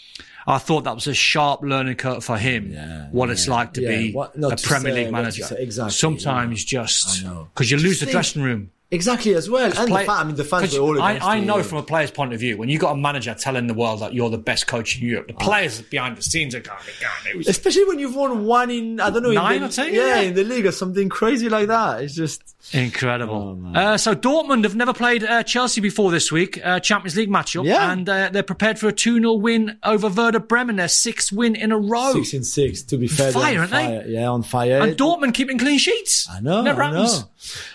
[0.51, 2.73] I thought that was a sharp learning curve for him.
[2.73, 5.45] Yeah, what it's like to Yeah, be what- a Premier League manager.
[5.45, 7.25] say, exactly, Sometimes just
[7.55, 8.71] because you lose the dressing room.
[8.93, 9.67] Exactly as well.
[9.67, 11.45] And the Play- fan, I mean, the fans 'cause were all I, against I you.
[11.45, 14.01] know from a player's point of view, when you've got a manager telling the world
[14.01, 15.33] that you're the best coach in Europe, Oh.
[15.39, 17.35] the players behind the scenes are going, going.
[17.35, 19.71] It was Especially when you've won one in, I don't know, Nine in the, or
[19.71, 20.21] ten, yeah, yeah.
[20.23, 22.03] in the league or something crazy like that.
[22.03, 23.59] It's just, Incredible.
[23.75, 27.31] Oh, uh, so Dortmund have never played uh, Chelsea before this week, uh, Champions League
[27.31, 27.91] matchup, Yeah.
[27.93, 31.71] and uh, they're prepared for a 2-0 win over Werder Bremen, their sixth win in
[31.73, 32.13] a row.
[32.15, 33.31] six in six, to be fair.
[33.33, 33.85] they're fire, on aren't they?
[33.87, 34.05] fire.
[34.09, 34.81] Yeah, on fire.
[34.83, 36.29] And Dortmund keeping clean sheets.
[36.31, 37.21] I know, Never I happens.
[37.21, 37.27] know.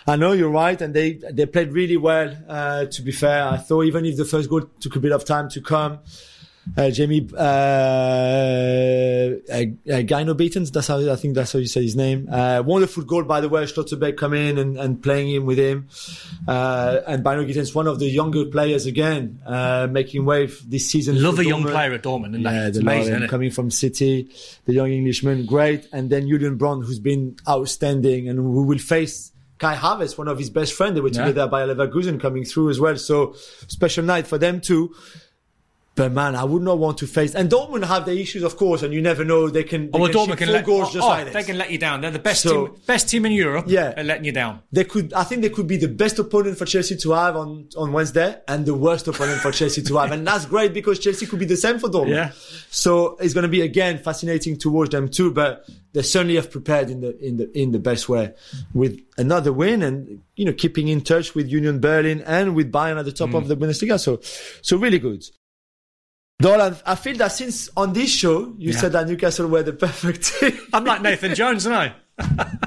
[0.08, 2.32] I know you're right, and they they played really well.
[2.48, 5.26] Uh, to be fair, I thought even if the first goal took a bit of
[5.26, 6.00] time to come,
[6.78, 7.42] uh, Jamie uh,
[9.52, 12.28] uh, Gino Beatons, that's how I think that's how you say his name.
[12.32, 15.88] Uh, wonderful goal by the way, Schlotterbeck coming in and, and playing him with him,
[16.48, 21.22] uh, and Bynoe-Gittens, one of the younger players again, uh, making wave this season.
[21.22, 21.72] Love a young Dortmund.
[21.72, 22.68] player at Dortmund, Yeah.
[22.68, 24.30] It's amazing, coming from City,
[24.66, 25.88] the young Englishman, great.
[25.92, 30.38] And then Julian Brandt, who's been outstanding and who will face Kai Havertz, one of
[30.38, 30.96] his best friends.
[30.96, 31.26] They were Yeah.
[31.26, 32.98] together by Leverkusen coming through as well.
[32.98, 33.36] So
[33.68, 34.94] special night for them too.
[35.96, 37.34] But man, I would not want to face.
[37.36, 39.50] And Dortmund have their issues, of course, and you never know.
[39.50, 39.84] They can.
[39.92, 41.72] They Oh, well, can Dortmund can let, goals oh, just oh, like they can let
[41.72, 42.02] you down.
[42.02, 43.66] They're the best So- team, best team in Europe.
[43.70, 43.94] Yeah.
[43.94, 44.60] They're letting you down.
[44.74, 47.70] They could, I think they could be the best opponent for Chelsea to have on,
[47.78, 50.12] on Wednesday and the worst opponent for Chelsea to have.
[50.12, 52.10] And that's great because Chelsea could be the same for Dortmund.
[52.10, 52.32] Yeah.
[52.70, 56.52] So it's going to be again fascinating to watch them too, but they certainly have
[56.52, 58.34] prepared in the, in the, in the best way
[58.74, 63.00] with another win and, you know, keeping in touch with Union Berlin and with Bayern
[63.00, 63.36] at the top Mm.
[63.38, 63.98] of the Bundesliga.
[63.98, 64.20] So,
[64.62, 65.24] so really good.
[66.40, 68.78] Dolan, I feel that since on this show, you Yeah.
[68.80, 70.58] said that Newcastle were the perfect team.
[70.74, 71.96] I'm like Nathan Jones, aren't I?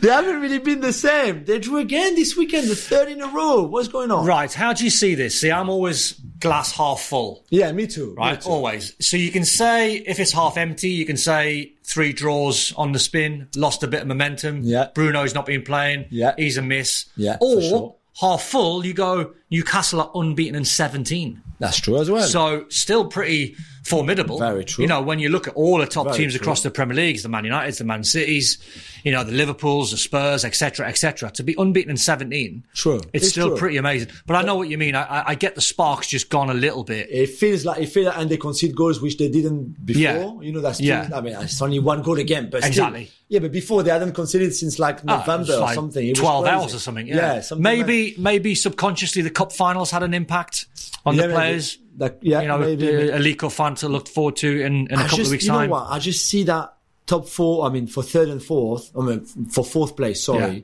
[0.00, 1.44] they haven't really been the same.
[1.44, 3.62] They drew again this weekend, the third in a row.
[3.62, 4.24] What's going on?
[4.26, 4.52] Right.
[4.52, 5.40] How do you see this?
[5.40, 7.44] See, I'm always glass half full.
[7.50, 8.14] Yeah, me too.
[8.16, 8.36] right?
[8.38, 8.48] Me too.
[8.48, 8.94] Always.
[9.00, 12.98] So you can say if it's half empty, you can say three draws on the
[12.98, 14.60] spin, lost a bit of momentum.
[14.62, 14.88] Yeah.
[14.94, 16.06] Bruno's not been playing.
[16.10, 16.34] Yeah.
[16.36, 17.06] He's a miss.
[17.16, 17.94] Yeah, Or sure.
[18.20, 21.40] half full, you go Newcastle are unbeaten in 17.
[21.60, 22.26] That's true as well.
[22.26, 24.38] So still pretty formidable.
[24.38, 24.82] Very true.
[24.82, 26.40] You know, when you look at all the top Very teams true.
[26.40, 28.58] across the Premier Leagues, the Man Uniteds, the Man Cities,
[29.04, 32.64] you know, the Liverpools, the Spurs, etc., etc., to be unbeaten in 17.
[32.74, 32.96] True.
[33.12, 33.56] It's, It's still true.
[33.58, 34.08] pretty amazing.
[34.26, 34.96] But I know what you mean.
[34.96, 37.08] I, I, get the sparks just gone a little bit.
[37.10, 40.00] it feels like it feels like, and they concede goals which they didn't before.
[40.02, 40.40] Yeah.
[40.40, 41.10] You know, that's still, Yeah.
[41.14, 43.10] I mean, it's only one goal again, but still- Exactly.
[43.28, 46.06] yeah, but before they hadn't conceded since like Ah, November it's or something.
[46.08, 46.56] It 12 crazy.
[46.56, 47.06] hours or something.
[47.08, 47.40] Yeah.
[47.40, 50.66] something maybe, maybe subconsciously the cup finals had an impact
[51.04, 51.78] on Yeah, the players.
[51.98, 53.34] Like, yeah, you know, maybe, the maybe.
[53.34, 55.50] Aliko fan to look forward to in, in a I couple just, of weeks' you
[55.52, 55.68] time.
[55.68, 55.86] know what?
[55.90, 56.74] I just see that
[57.06, 57.66] top four.
[57.66, 58.90] I mean, for third and fourth.
[58.98, 60.22] I mean, for fourth place.
[60.22, 60.54] Sorry.
[60.56, 60.60] Yeah.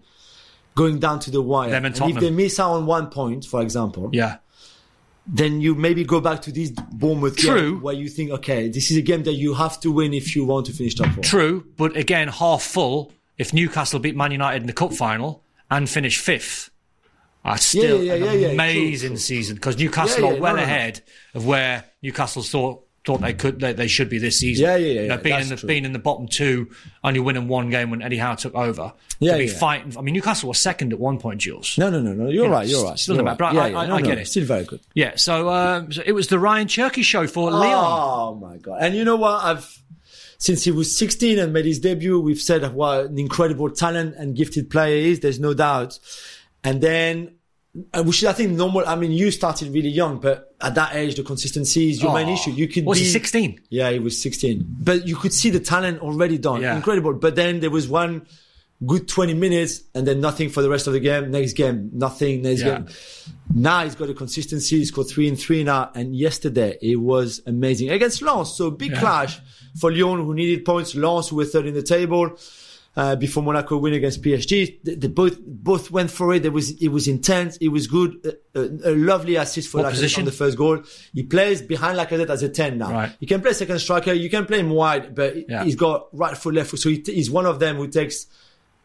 [0.74, 3.61] Going down to the wire, Them and if they miss out on one point, for
[3.62, 4.37] example, Yeah.
[5.26, 7.72] then you maybe go back to this Bournemouth True.
[7.72, 10.37] game where you think, okay, this is a game that you have to win if
[10.37, 11.24] you want to finish top four.
[11.24, 13.12] True, but again, half full.
[13.37, 16.70] If Newcastle beat Man United in the cup final and finish fifth,
[17.53, 20.55] that's still yeah, an yeah, yeah, yeah, amazing season because Newcastle Yeah, yeah, are well
[20.55, 20.72] no, no, no.
[20.72, 21.01] ahead
[21.34, 24.64] of where Newcastle thought thought they could they, they should be this season.
[24.66, 25.66] Yeah, yeah, yeah, You know, yeah, being in the true.
[25.66, 26.70] being in the bottom two,
[27.03, 28.92] only winning one game when Eddie Howe took over.
[29.20, 29.59] Yeah, to be yeah.
[29.59, 29.96] fighting.
[29.96, 31.78] I mean, Newcastle was second at one point, Jules.
[31.78, 32.28] No, no, no, no.
[32.28, 32.66] You're know, right.
[32.68, 32.99] You're right.
[32.99, 33.55] still you're not right.
[33.55, 34.28] but I- I- no, I no, get it.
[34.28, 34.80] Still very good.
[34.94, 37.72] Yeah, so, um, so it was the Ryan Cherki show for Leon.
[37.74, 38.78] Oh my god!
[38.80, 39.42] And you know what?
[39.42, 39.78] I've
[40.36, 44.36] since he was 16 and made his debut, we've said what an incredible talent and
[44.36, 45.20] gifted player he is.
[45.20, 45.99] There's no doubt.
[46.62, 47.34] and then.
[47.95, 48.85] Uh, Which is, I think, normal.
[48.87, 52.29] I mean, you started really young, but at that age, the consistency is your main
[52.29, 52.33] Oh.
[52.33, 52.51] issue.
[52.51, 53.61] You could Was be he 16?
[53.71, 54.64] Yeah, he was 16.
[54.81, 56.62] But you could see the talent already done.
[56.62, 56.75] Yeah.
[56.77, 57.12] Incredible.
[57.14, 58.27] But then there was one
[58.87, 61.31] good 20 minutes and then nothing for the rest of the game.
[61.31, 62.43] Next game, nothing.
[62.43, 62.79] Next Yeah.
[62.79, 62.87] game.
[63.55, 64.79] Now he's got a consistency.
[64.79, 65.91] He's got three and three now.
[65.95, 68.53] And yesterday it was amazing against Lens.
[68.55, 69.41] So big clash
[69.81, 70.95] for Lyon who needed points.
[70.95, 72.39] Lens who were third in the table.
[72.99, 76.44] Uh, before Monaco win against PSG, they, they both both went for it.
[76.44, 77.57] It was it was intense.
[77.59, 78.11] It was good.
[78.57, 80.20] A, a, a lovely assist for What Lacazette position?
[80.22, 80.82] on the first goal.
[81.14, 82.90] He plays behind Lacazette as a ten now.
[82.90, 83.12] Right.
[83.20, 84.12] He can play second striker.
[84.12, 85.62] You can play him wide, but Yeah.
[85.62, 86.80] he's got right foot, left foot.
[86.80, 88.26] So he, he's one of them who takes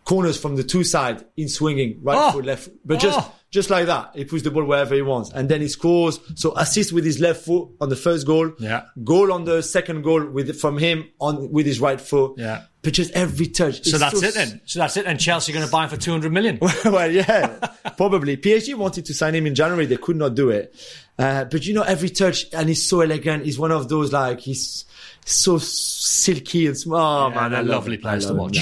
[0.06, 2.32] corners from the two side in swinging, right Oh.
[2.34, 2.80] foot, left foot.
[2.86, 3.34] But just, Oh.
[3.54, 5.30] Just like that, he puts the ball wherever he wants.
[5.32, 6.20] And then he scores.
[6.34, 8.52] So assist with his left foot on the first goal.
[8.58, 8.86] Yeah.
[9.04, 12.34] Goal on the second goal with, from him on, with his right foot.
[12.38, 12.64] Yeah.
[12.82, 13.84] But just every touch.
[13.84, 14.60] So It's that's so it then.
[14.66, 15.06] So that's it.
[15.06, 16.58] And Chelsea are going to buy him for 200 million.
[16.86, 18.38] well, yeah, probably.
[18.38, 19.86] PSG wanted to sign him in January.
[19.86, 20.74] They could not do it.
[21.20, 23.46] Uh, but you know, every touch, and he's so elegant.
[23.46, 24.86] He's one of those, like, he's
[25.26, 27.28] so silky and small.
[27.28, 28.58] Oh, Yeah, man, love lovely players to watch.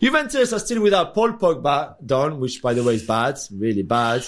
[0.00, 4.24] Juventus are still without Paul Pogba, done, which by the way is bad, really bad.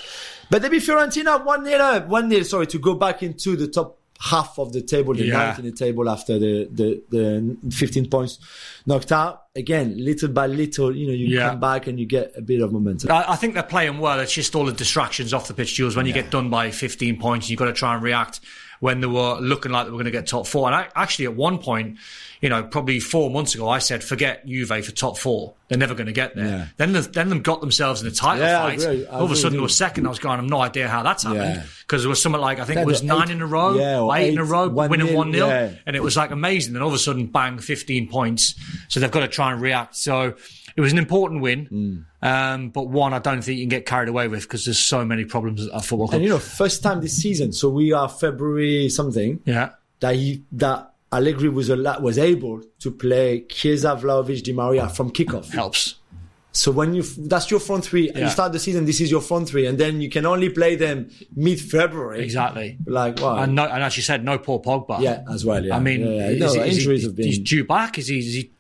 [0.51, 3.69] But they beat Fiorentina 1 0 uh, 1 0, sorry, to go back into the
[3.69, 5.39] top half of the table, the Yeah.
[5.39, 8.39] ninth in the table after the, the, the 15 points
[8.85, 9.45] knocked out.
[9.57, 11.51] Again, little by little, you know, you Yeah.
[11.51, 13.11] come back and you get a bit of momentum.
[13.11, 14.21] I, I think they're playing well.
[14.21, 15.97] It's just all the distractions off the pitch, Jules.
[15.97, 18.41] When you get done by 15 points, you've got to try and react
[18.81, 20.67] when they were looking like they were going to get top four.
[20.67, 21.99] And I, actually, at one point,
[22.41, 25.55] you know, probably four months ago, I said, forget Juve for top four.
[25.71, 26.47] They're never going to get there.
[26.47, 26.67] Yeah.
[26.79, 28.83] Then, the, then them got themselves in a title Yeah, I fight.
[28.83, 29.07] agree.
[29.07, 30.05] I All of a sudden, they were second.
[30.05, 31.55] I was going, I've no idea how that's happened.
[31.55, 31.63] Yeah.
[31.83, 33.79] Because there was something like, I think it was was nine eight- in a row,
[33.79, 35.47] yeah, or or eight, in a row, one winning 1 0.
[35.47, 35.71] yeah.
[35.87, 36.73] And it was like amazing.
[36.73, 38.57] Then all of a sudden, bang, 15 points.
[38.89, 39.95] So they've got to try and react.
[39.95, 40.35] So
[40.77, 41.69] it was an important win.
[42.23, 42.27] Mm.
[42.29, 45.05] Um, but one, I don't think you can get carried away with because there's so
[45.05, 46.17] many problems at football club.
[46.17, 49.71] And you know, first time this season, so we are February something, yeah.
[50.01, 55.11] that he, that Allegri was a was able to play Chiesa, Vlahović, Di Maria from
[55.11, 55.51] kickoff.
[55.51, 55.97] Helps.
[56.53, 58.25] So when you, that's your front three, and Yeah.
[58.25, 60.75] you start the season, this is your front three, and then you can only play
[60.75, 62.23] them mid-February.
[62.25, 62.77] Exactly.
[62.87, 63.37] Like, wow.
[63.39, 65.01] And, no, and as you said, no Paul Pogba.
[65.01, 65.77] yeah, as well, yeah.
[65.77, 66.29] I mean, yeah, yeah.
[66.31, 67.27] is No, he- is he- injuries have been.
[67.27, 67.99] he's due back.
[67.99, 68.19] Is he?
[68.19, 68.51] Is he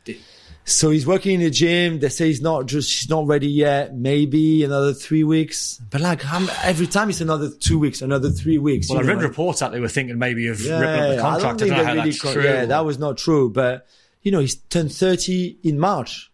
[0.64, 1.98] So he's working in the gym.
[1.98, 3.94] They say he's not just he's not ready yet.
[3.96, 5.80] Maybe another three weeks.
[5.90, 8.88] But like how, m- every time it's another two weeks, another three weeks.
[8.88, 9.24] well, I read know.
[9.24, 11.24] reports that they were thinking maybe of Yeah, ripping up the I contract.
[11.24, 12.10] I don't don't, think know how really.
[12.10, 12.44] that's true.
[12.44, 13.50] Yeah, that was not true.
[13.50, 13.86] But
[14.22, 16.30] you know, he's turned thirty in March.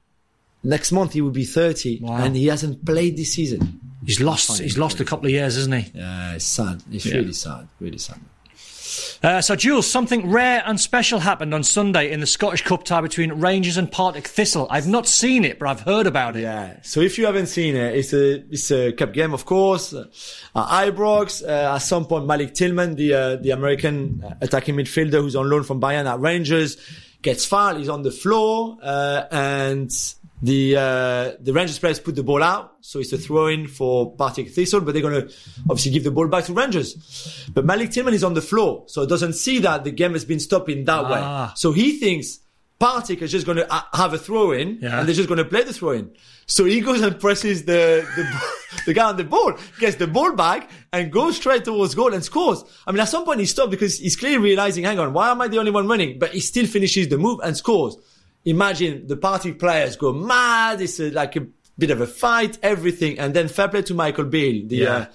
[0.63, 2.17] Next month he will be thirty, Wow.
[2.17, 3.81] and he hasn't played this season.
[4.05, 4.61] he's lost.
[4.61, 5.93] He's lost a couple of years, isn't he?
[5.95, 6.83] Yeah, it's sad.
[6.91, 7.17] It's Yeah.
[7.19, 7.69] really sad.
[7.81, 8.19] Really sad.
[9.23, 13.01] Uh, so, Jules, something rare and special happened on Sunday in the Scottish Cup tie
[13.01, 14.67] between Rangers and Partick Thistle.
[14.71, 16.43] I've not seen it, but I've heard about it.
[16.43, 16.77] Yeah.
[16.83, 19.93] So if you haven't seen it, it's a it's a cup game, of course.
[19.93, 20.07] Uh,
[20.55, 21.43] Ibrox.
[21.47, 25.63] Uh, at some point, Malik Tillman, the uh, the American attacking midfielder who's on loan
[25.63, 26.77] from Bayern at Rangers,
[27.23, 27.79] gets fouled.
[27.79, 29.91] He's on the floor, uh, and
[30.43, 32.75] the uh, the Rangers players put the ball out.
[32.83, 35.35] So it's a throw in for Partick Thistle, but they're going to
[35.71, 37.49] obviously give the ball back to Rangers.
[37.53, 40.25] But Malik Tillman is on the floor, so it doesn't see that the game has
[40.25, 41.47] been stopped in that Ah.
[41.49, 41.53] way.
[41.57, 42.41] So he thinks.
[42.79, 44.99] Partick is just going to have a throw in, Yeah.
[44.99, 46.11] and they're just going to play the throw in.
[46.47, 48.41] So he goes and presses the, the,
[48.85, 52.23] the guy on the ball, gets the ball back and goes straight towards goal and
[52.23, 52.63] scores.
[52.87, 55.41] I mean, at some point he stopped because he's clearly realizing, hang on, why am
[55.41, 56.19] I the only one running?
[56.19, 57.97] But he still finishes the move and scores.
[58.47, 60.81] Imagine the party players go mad.
[60.81, 63.19] It's a, like a bit of a fight, everything.
[63.19, 64.97] And then fair play to Michael Beale, the, Yeah.
[64.97, 65.07] uh,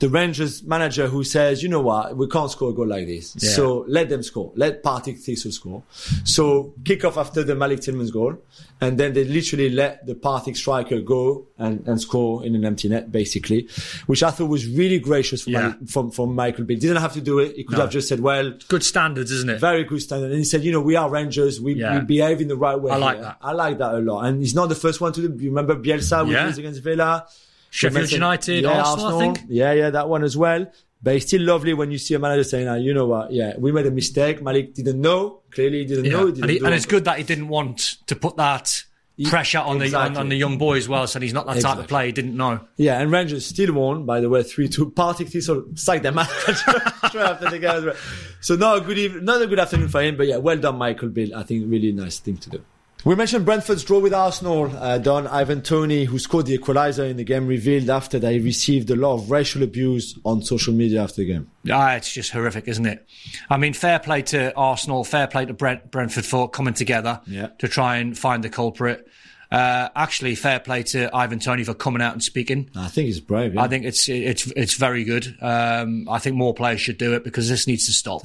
[0.00, 3.36] the Rangers manager who says, you know what, we can't score a goal like this.
[3.38, 3.50] Yeah.
[3.50, 4.52] So let them score.
[4.56, 5.84] Let Partick Thistle score.
[6.24, 8.36] So kick off after the Malik Tillman's goal.
[8.80, 12.88] And then they literally let the Partick striker go and, and score in an empty
[12.88, 13.68] net, basically,
[14.06, 15.60] which I thought was really gracious from, Yeah.
[15.68, 16.80] Malik- from, from Michael Beale.
[16.80, 17.54] Didn't have to do it.
[17.56, 17.82] He could No.
[17.84, 19.60] have just said, well, Good standards, isn't it?
[19.60, 20.30] very good standard.
[20.30, 21.60] And he said, you know, we are Rangers.
[21.60, 22.00] We, Yeah.
[22.00, 22.90] we behave in the right way.
[22.90, 23.38] I like here." that.
[23.40, 24.24] I like that a lot.
[24.24, 25.42] And he's not the first one to do.
[25.42, 26.42] You remember Bielsa, Yeah.
[26.42, 27.26] which was against Villa.
[27.74, 29.40] Sheffield United, Arsenal, I think.
[29.48, 30.70] Yeah, yeah, that one as well.
[31.02, 33.32] But it's still lovely when you see a manager saying, ah, you know what?
[33.32, 34.40] Yeah, we made a mistake.
[34.40, 35.40] Malik didn't know.
[35.50, 36.12] Clearly, he didn't Yeah.
[36.12, 36.26] know.
[36.26, 38.84] He didn't and, he- and it's good that he didn't want to put that
[39.28, 41.06] pressure on the on, on the young boy as well.
[41.06, 42.06] So he's not that type of player.
[42.06, 42.60] He didn't know.
[42.76, 44.94] Yeah, and Rangers still won, by the way, 3-2.
[44.94, 46.32] Partick Thistle sacked their manager
[47.02, 47.92] after the game.
[48.40, 50.78] So not a good even, not a good afternoon for him, but yeah, well done,
[50.78, 51.34] Michael Beale.
[51.36, 52.64] I think really nice thing to do.
[53.04, 54.74] We mentioned Brentford's draw with Arsenal.
[54.74, 58.38] Uh, Don Ivan Toney, who scored the equalizer in the game, revealed after that he
[58.40, 61.50] received a lot of racial abuse on social media after the game.
[61.70, 63.06] Ah, it's just horrific, isn't it?
[63.50, 67.48] I mean, fair play to Arsenal, fair play to Brent, Brentford for coming together Yeah.
[67.58, 69.06] to try and find the culprit.
[69.52, 72.70] Uh, actually, fair play to Ivan Toney for coming out and speaking.
[72.74, 73.54] I think he's brave.
[73.54, 73.62] Yeah.
[73.62, 75.36] I think it's it's it's very good.
[75.42, 78.22] Um, I think more players should do it because this needs to stop.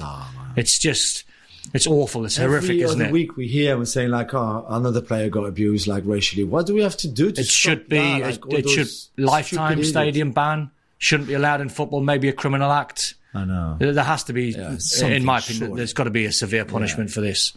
[0.56, 1.24] it's just
[1.72, 2.24] it's awful.
[2.24, 3.12] It's horrific, Every isn't other it?
[3.12, 6.44] week we hear and saying like, oh, another player got abused like racially.
[6.44, 7.98] What do we have to do to It should be.
[7.98, 8.20] that?
[8.20, 10.70] it Like, all it should lifetime stadium ban.
[10.98, 12.00] Shouldn't be allowed in football.
[12.02, 13.14] Maybe a criminal act.
[13.32, 13.76] I know.
[13.78, 15.76] There has to be, something, in my opinion, surely.
[15.76, 17.52] there's got to be a severe punishment for this.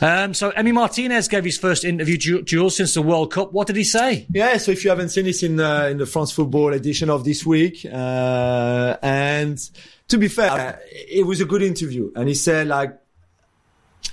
[0.00, 3.52] Um, so, Emi Martinez gave his first interview, Jules, since the World Cup.
[3.52, 4.26] What did he say?
[4.32, 7.24] Yeah, so if you haven't seen this in uh, in the France football edition of
[7.24, 9.58] this week, uh, and
[10.06, 12.96] to be fair, it was a good interview, and he said like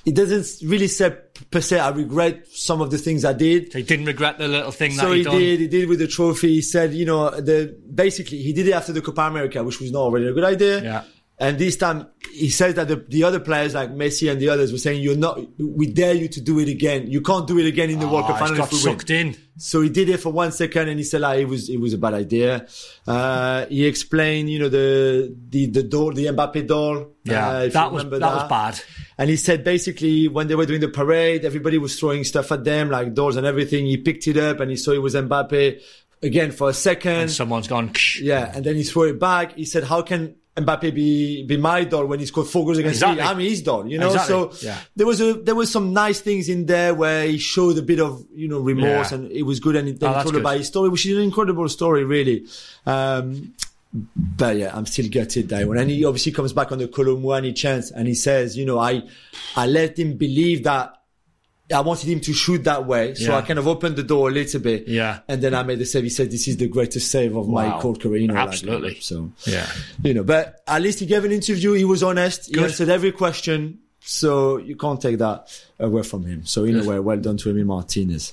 [0.06, 1.16] he doesn't really say
[1.52, 3.74] per se I regret some of the things I did.
[3.74, 5.60] He didn't regret the little thing So that he, he did.
[5.60, 6.56] He did with the trophy.
[6.56, 9.92] He said, you know, the basically he did it after the Copa America, which was
[9.92, 10.84] not already a good idea.
[10.84, 11.04] Yeah.
[11.42, 14.74] And this time he says that the, the other players like Messi and the others
[14.74, 15.40] were saying, "You're not.
[15.58, 17.10] We dare you to do it again.
[17.10, 19.10] You can't do it again in the World Oh, Cup final got we win." sucked
[19.10, 19.38] in.
[19.58, 21.94] So he did it for one second, and he said like it was it was
[21.94, 22.68] a bad idea.
[23.08, 27.08] Uh, he explained, you know, the the the door, the Mbappe door.
[27.24, 28.82] Yeah, uh, that you was remember that was bad.
[29.18, 32.66] and he said basically when they were doing the parade, everybody was throwing stuff at
[32.66, 33.86] them, like doors and everything.
[33.86, 35.80] He picked it up and he saw it was Mbappe
[36.22, 37.12] again for a second.
[37.14, 37.94] And someone's gone.
[38.22, 39.56] Yeah, and then he threw it back.
[39.56, 42.98] He said, "How can Mbappe be be my doll when he scored four goals against
[42.98, 43.22] Exactly.
[43.24, 43.28] me?
[43.30, 44.78] I'm his doll." You know, Exactly, so yeah.
[44.96, 48.00] there was a there was some nice things in there where he showed a bit
[48.02, 49.18] of you know remorse Yeah.
[49.20, 49.76] and it was good.
[49.78, 52.46] And he, then Oh, told about his story, which is an incredible story, really.
[52.86, 53.54] Um,
[53.94, 55.78] but yeah, I'm still gutted that one.
[55.78, 58.78] And he obviously comes back on the Kolo Muani chance and he says, you know,
[58.78, 59.02] I,
[59.56, 60.96] I let him believe that
[61.74, 63.14] I wanted him to shoot that way.
[63.14, 63.38] So Yeah.
[63.38, 64.88] I kind of opened the door a little bit.
[64.88, 65.20] Yeah.
[65.28, 66.04] And then I made the save.
[66.04, 67.80] He said, this is the greatest save of my Wow.
[67.82, 68.22] court career.
[68.22, 68.98] You know, like, Absolutely.
[69.02, 69.68] so, Yeah.
[70.04, 71.74] you know, but at least he gave an interview.
[71.74, 72.48] He was honest.
[72.48, 72.64] He Good.
[72.64, 73.80] answered every question.
[74.02, 75.48] So you can't take that
[75.80, 76.46] away from him.
[76.46, 78.32] So in a way, well done to Emi Martinez.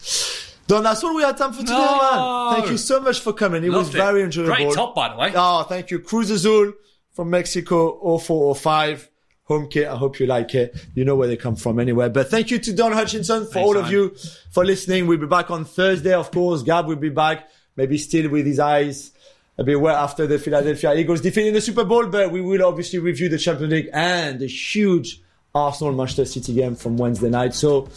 [0.68, 2.50] Don, that's all we had time for today, No.
[2.50, 2.58] man.
[2.60, 3.62] Thank you so much for coming.
[3.64, 3.92] It was it.
[3.92, 4.54] very enjoyable.
[4.54, 5.32] Great top, by the way.
[5.34, 5.98] Oh, thank you.
[6.00, 6.72] Cruz Azul
[7.12, 9.08] from Mexico, 0405.
[9.46, 9.86] Home kit.
[9.86, 10.76] I hope you like it.
[10.94, 12.08] You know where they come from anyway.
[12.08, 13.92] But thank you to Don Hutchinson for Thanks, all of man.
[13.92, 14.16] you
[14.50, 15.06] for listening.
[15.06, 16.62] We'll be back on Thursday, of course.
[16.62, 19.12] Gab will be back, maybe still with his eyes
[19.58, 22.06] a bit wet after the Philadelphia Eagles defeat in the Super Bowl.
[22.08, 25.22] But we will obviously review the Champions League and the huge
[25.54, 27.54] Arsenal Manchester City game from Wednesday night.
[27.54, 27.88] So,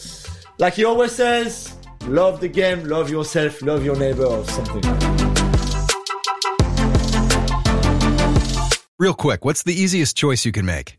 [0.60, 1.76] like he always says,
[2.06, 4.84] love the game, love yourself, love your neighbor or something.
[9.00, 10.99] Real quick, what's the easiest choice you can make?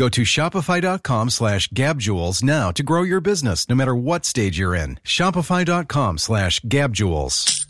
[0.00, 4.74] Go to shopify.com slash gabjewels now to grow your business no matter what stage you're
[4.74, 4.98] in.
[5.04, 7.69] Shopify.com slash gabjewels.